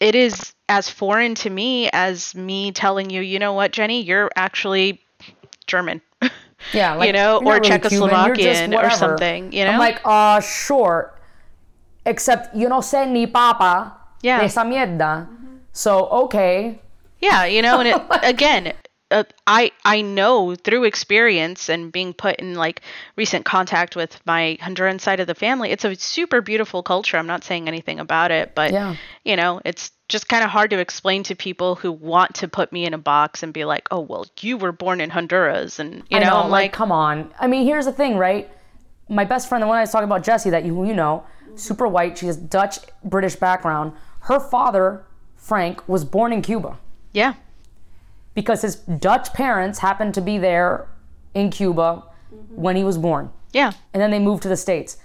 it 0.00 0.14
is 0.14 0.54
as 0.68 0.88
foreign 0.88 1.34
to 1.36 1.50
me 1.50 1.88
as 1.92 2.34
me 2.34 2.72
telling 2.72 3.10
you, 3.10 3.20
you 3.20 3.38
know 3.38 3.52
what, 3.52 3.72
Jenny, 3.72 4.02
you're 4.02 4.30
actually 4.36 5.00
German. 5.66 6.00
Yeah, 6.72 6.94
like, 6.94 7.08
you 7.08 7.12
know, 7.12 7.38
or 7.38 7.60
really 7.60 7.60
Czechoslovakian 7.60 8.74
or 8.74 8.90
something, 8.90 9.52
you 9.52 9.64
know? 9.64 9.72
I'm 9.72 9.78
like, 9.78 10.00
uh, 10.04 10.40
sure. 10.40 11.13
Except 12.06 12.54
you 12.54 12.68
no 12.68 12.80
sé 12.80 13.08
ni 13.08 13.26
papa 13.26 13.96
Yeah. 14.22 14.38
de 14.38 14.44
esa 14.46 14.60
mierda. 14.64 15.28
So 15.72 16.06
okay, 16.24 16.80
Yeah, 17.20 17.44
you 17.46 17.62
know, 17.62 17.80
and 17.80 17.88
it, 17.88 18.02
again, 18.22 18.74
uh, 19.10 19.24
I 19.46 19.72
I 19.84 20.02
know 20.02 20.54
through 20.54 20.84
experience 20.84 21.68
and 21.70 21.90
being 21.90 22.12
put 22.12 22.36
in 22.36 22.54
like 22.54 22.82
recent 23.16 23.44
contact 23.46 23.96
with 23.96 24.20
my 24.26 24.58
Honduran 24.60 25.00
side 25.00 25.20
of 25.20 25.26
the 25.26 25.34
family, 25.34 25.70
it's 25.70 25.84
a 25.84 25.94
super 25.94 26.40
beautiful 26.42 26.82
culture. 26.82 27.16
I'm 27.16 27.26
not 27.26 27.44
saying 27.44 27.66
anything 27.68 27.98
about 28.00 28.30
it, 28.30 28.54
but 28.54 28.72
Yeah. 28.72 28.96
you 29.24 29.36
know, 29.36 29.60
it's 29.64 29.90
just 30.08 30.28
kind 30.28 30.44
of 30.44 30.50
hard 30.50 30.70
to 30.70 30.78
explain 30.78 31.22
to 31.24 31.34
people 31.34 31.76
who 31.76 31.90
want 31.90 32.34
to 32.36 32.48
put 32.48 32.72
me 32.72 32.84
in 32.84 32.92
a 32.92 32.98
box 32.98 33.42
and 33.42 33.52
be 33.54 33.64
like, 33.64 33.88
"Oh, 33.90 34.00
well, 34.00 34.26
you 34.40 34.58
were 34.58 34.72
born 34.72 35.00
in 35.00 35.08
Honduras," 35.10 35.78
and 35.78 36.02
you 36.10 36.20
know, 36.20 36.26
know, 36.26 36.36
I'm 36.42 36.50
like, 36.50 36.64
like, 36.64 36.72
come 36.72 36.92
on. 36.92 37.32
I 37.40 37.46
mean, 37.46 37.64
here's 37.64 37.86
the 37.86 37.92
thing, 37.92 38.18
right? 38.18 38.50
My 39.08 39.24
best 39.24 39.48
friend, 39.48 39.62
the 39.62 39.66
one 39.66 39.78
I 39.78 39.82
was 39.82 39.90
talking 39.90 40.04
about, 40.08 40.24
Jesse, 40.24 40.50
that 40.50 40.64
you 40.64 40.84
you 40.84 40.94
know, 40.94 41.24
super 41.56 41.86
white. 41.86 42.18
She 42.18 42.26
has 42.26 42.36
Dutch 42.36 42.78
British 43.04 43.36
background. 43.36 43.92
Her 44.20 44.40
father, 44.40 45.04
Frank, 45.36 45.86
was 45.88 46.04
born 46.04 46.32
in 46.32 46.40
Cuba 46.42 46.78
yeah, 47.12 47.34
because 48.34 48.62
his 48.62 48.76
Dutch 48.76 49.32
parents 49.32 49.78
happened 49.80 50.14
to 50.14 50.20
be 50.20 50.38
there 50.38 50.88
in 51.34 51.50
Cuba 51.50 52.04
when 52.50 52.76
he 52.76 52.84
was 52.84 52.98
born. 52.98 53.30
yeah, 53.52 53.72
and 53.92 54.02
then 54.02 54.10
they 54.10 54.18
moved 54.18 54.42
to 54.44 54.48
the 54.48 54.56
states. 54.56 54.96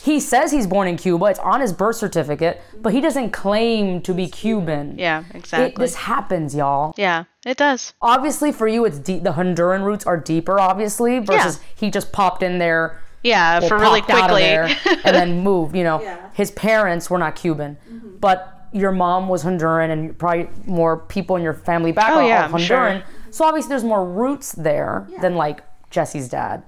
He 0.00 0.20
says 0.20 0.52
he's 0.52 0.68
born 0.68 0.86
in 0.86 0.96
Cuba. 0.96 1.24
It's 1.26 1.40
on 1.40 1.60
his 1.60 1.72
birth 1.72 1.96
certificate, 1.96 2.62
but 2.80 2.92
he 2.92 3.00
doesn't 3.00 3.30
claim 3.32 4.00
to 4.02 4.14
be 4.14 4.28
Cuban. 4.28 4.96
yeah, 4.96 5.24
It, 5.30 5.34
exactly. 5.36 5.84
this 5.84 5.96
happens, 5.96 6.54
y'all. 6.54 6.94
yeah, 6.96 7.24
it 7.44 7.56
does. 7.56 7.94
Obviously, 8.00 8.52
for 8.52 8.68
you, 8.68 8.84
it's 8.84 9.00
deep. 9.00 9.24
The 9.24 9.32
Honduran 9.32 9.82
roots 9.84 10.06
are 10.06 10.16
deeper, 10.16 10.60
obviously, 10.60 11.18
versus 11.18 11.58
he 11.74 11.90
just 11.90 12.12
popped 12.12 12.44
in 12.44 12.58
there, 12.60 13.02
Yeah, 13.22 13.60
well, 13.60 13.68
for 13.68 13.78
really 13.78 14.00
popped 14.00 14.12
out 14.12 14.30
of 14.30 14.36
quickly. 14.36 14.42
there, 14.42 15.00
and 15.04 15.16
then 15.16 15.40
moved. 15.42 15.76
You 15.76 15.84
know, 15.84 16.28
his 16.34 16.50
parents 16.52 17.10
were 17.10 17.18
not 17.18 17.36
Cuban, 17.36 17.76
mm-hmm. 17.90 18.16
but 18.18 18.68
your 18.72 18.92
mom 18.92 19.28
was 19.28 19.44
Honduran, 19.44 19.90
and 19.90 20.18
probably 20.18 20.48
more 20.66 20.98
people 20.98 21.36
in 21.36 21.42
your 21.42 21.54
family 21.54 21.92
background 21.92 22.26
Oh, 22.26 22.28
yeah, 22.28 22.46
are 22.46 22.54
I'm 22.54 22.58
sure. 22.58 22.76
Honduran. 22.76 23.04
So 23.30 23.44
obviously, 23.44 23.70
there's 23.70 23.84
more 23.84 24.08
roots 24.08 24.52
there 24.52 25.08
than 25.20 25.34
like 25.34 25.62
Jesse's 25.90 26.28
dad, 26.28 26.62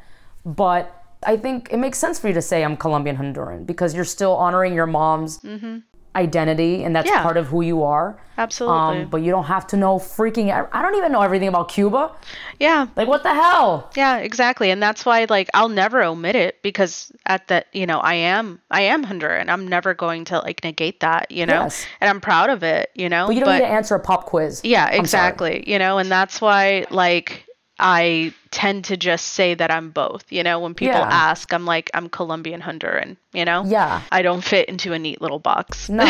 but 0.44 0.96
I 1.22 1.36
think 1.36 1.68
it 1.70 1.76
makes 1.76 1.98
sense 1.98 2.18
for 2.18 2.28
you 2.28 2.34
to 2.34 2.42
say 2.42 2.64
I'm 2.64 2.76
Colombian 2.76 3.16
Honduran 3.16 3.66
because 3.66 3.94
you're 3.94 4.04
still 4.04 4.34
honoring 4.34 4.74
your 4.74 4.86
mom's 4.86 5.38
mm-hmm. 5.40 5.78
Identity 6.16 6.83
and 6.83 6.94
that's 6.94 7.09
Yeah. 7.09 7.23
part 7.23 7.37
of 7.37 7.46
who 7.49 7.61
you 7.62 7.83
are. 7.85 8.16
Absolutely. 8.37 9.03
Um, 9.03 9.09
but 9.09 9.18
you 9.18 9.31
don't 9.31 9.44
have 9.44 9.66
to 9.68 9.77
know 9.77 9.99
freaking. 9.99 10.51
I 10.73 10.83
don't 10.83 10.94
even 10.96 11.12
know 11.12 11.20
everything 11.20 11.49
about 11.49 11.68
Cuba. 11.68 12.11
yeah. 12.59 12.87
Like, 12.96 13.07
what 13.07 13.23
the 13.23 13.35
hell? 13.35 13.90
Yeah, 13.94 14.16
exactly. 14.16 14.70
And 14.70 14.83
that's 14.83 15.05
why 15.05 15.27
like 15.29 15.49
I'll 15.53 15.68
never 15.68 16.03
omit 16.03 16.35
it 16.37 16.62
because 16.62 17.12
at 17.27 17.49
that, 17.49 17.66
you 17.73 17.87
know, 17.87 17.99
I 17.99 18.14
am 18.14 18.61
I 18.70 18.83
am 18.83 19.05
Honduran. 19.05 19.49
I'm 19.51 19.68
never 19.68 19.92
going 19.94 20.25
to 20.27 20.38
like 20.38 20.64
negate 20.64 21.01
that, 21.01 21.31
you 21.31 21.44
know. 21.46 21.62
Yes. 21.64 21.85
And 22.01 22.09
I'm 22.09 22.20
proud 22.20 22.49
of 22.51 22.62
it, 22.62 22.90
you 22.94 23.09
know. 23.11 23.27
But 23.27 23.35
you 23.37 23.44
don't 23.44 23.53
need 23.55 23.61
to 23.61 23.66
answer 23.66 23.94
a 23.94 24.01
pop 24.01 24.25
quiz. 24.27 24.62
Yeah, 24.64 24.88
exactly. 24.88 25.62
You 25.70 25.79
know, 25.79 25.99
and 25.99 26.11
that's 26.11 26.40
why 26.40 26.87
like 26.90 27.44
I 27.80 28.32
tend 28.50 28.84
to 28.84 28.96
just 28.96 29.28
say 29.28 29.54
that 29.54 29.70
I'm 29.70 29.90
both. 29.90 30.24
You 30.30 30.42
know, 30.42 30.60
when 30.60 30.74
people 30.74 31.00
Yeah. 31.00 31.08
ask, 31.10 31.52
I'm 31.52 31.64
like 31.64 31.90
I'm 31.94 32.08
Colombian 32.08 32.60
Honduran, 32.60 33.16
you 33.32 33.44
know? 33.44 33.64
Yeah. 33.66 34.02
I 34.12 34.22
don't 34.22 34.42
fit 34.44 34.68
into 34.68 34.92
a 34.92 34.98
neat 34.98 35.20
little 35.22 35.38
box. 35.38 35.88
No. 35.88 36.04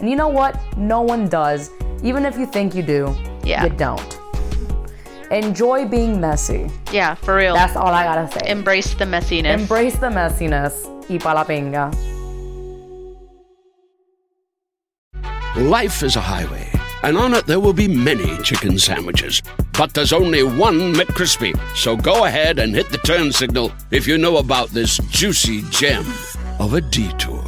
and 0.00 0.08
you 0.08 0.16
know 0.16 0.28
what? 0.28 0.56
No 0.76 1.00
one 1.02 1.28
does. 1.28 1.70
Even 2.02 2.24
if 2.24 2.38
you 2.38 2.46
think 2.46 2.74
you 2.74 2.82
do, 2.82 3.14
Yeah. 3.44 3.64
you 3.64 3.70
don't. 3.70 4.18
Enjoy 5.30 5.86
being 5.86 6.20
messy. 6.20 6.70
yeah, 6.92 7.14
for 7.14 7.34
real. 7.36 7.54
That's 7.54 7.74
all 7.76 7.88
I 7.88 8.04
gotta 8.04 8.30
say. 8.30 8.50
Embrace 8.50 8.94
the 8.94 9.04
messiness. 9.06 9.58
Embrace 9.58 9.96
the 9.96 10.08
messiness. 10.10 10.74
Y 11.08 11.18
pa 11.18 11.32
la 11.32 11.44
pinga. 11.44 11.90
Life 15.56 16.02
is 16.02 16.16
a 16.16 16.20
highway, 16.20 16.68
and 17.02 17.16
on 17.16 17.34
it 17.34 17.46
there 17.46 17.60
will 17.60 17.72
be 17.72 17.88
many 17.88 18.36
chicken 18.42 18.78
sandwiches. 18.78 19.42
But 19.76 19.94
there's 19.94 20.12
only 20.12 20.42
one 20.42 20.94
McCrispy. 20.94 21.52
So 21.74 21.96
go 21.96 22.24
ahead 22.24 22.58
and 22.58 22.74
hit 22.74 22.90
the 22.90 22.98
turn 22.98 23.32
signal 23.32 23.72
if 23.90 24.06
you 24.06 24.18
know 24.18 24.38
about 24.38 24.70
this 24.70 24.98
juicy 25.10 25.62
gem 25.70 26.04
of 26.58 26.74
a 26.74 26.80
detour. 26.80 27.42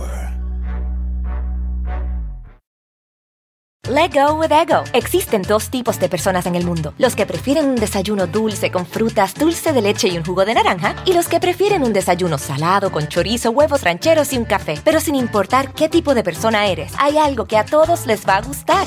Let 3.86 4.14
go 4.14 4.36
with 4.36 4.50
ego. 4.50 4.82
Existen 4.94 5.42
dos 5.42 5.68
tipos 5.68 6.00
de 6.00 6.08
personas 6.08 6.46
en 6.46 6.54
el 6.54 6.64
mundo: 6.64 6.94
los 6.96 7.14
que 7.14 7.26
prefieren 7.26 7.66
un 7.66 7.76
desayuno 7.76 8.26
dulce 8.26 8.70
con 8.70 8.86
frutas, 8.86 9.34
dulce 9.34 9.74
de 9.74 9.82
leche 9.82 10.08
y 10.08 10.16
un 10.16 10.24
jugo 10.24 10.46
de 10.46 10.54
naranja, 10.54 10.96
y 11.04 11.12
los 11.12 11.28
que 11.28 11.38
prefieren 11.38 11.82
un 11.82 11.92
desayuno 11.92 12.38
salado 12.38 12.90
con 12.90 13.08
chorizo, 13.08 13.50
huevos 13.50 13.82
rancheros 13.82 14.32
y 14.32 14.38
un 14.38 14.46
café. 14.46 14.80
Pero 14.82 15.00
sin 15.00 15.14
importar 15.16 15.74
qué 15.74 15.90
tipo 15.90 16.14
de 16.14 16.22
persona 16.22 16.66
eres, 16.66 16.94
hay 16.98 17.18
algo 17.18 17.44
que 17.44 17.58
a 17.58 17.66
todos 17.66 18.06
les 18.06 18.26
va 18.26 18.36
a 18.36 18.40
gustar. 18.40 18.86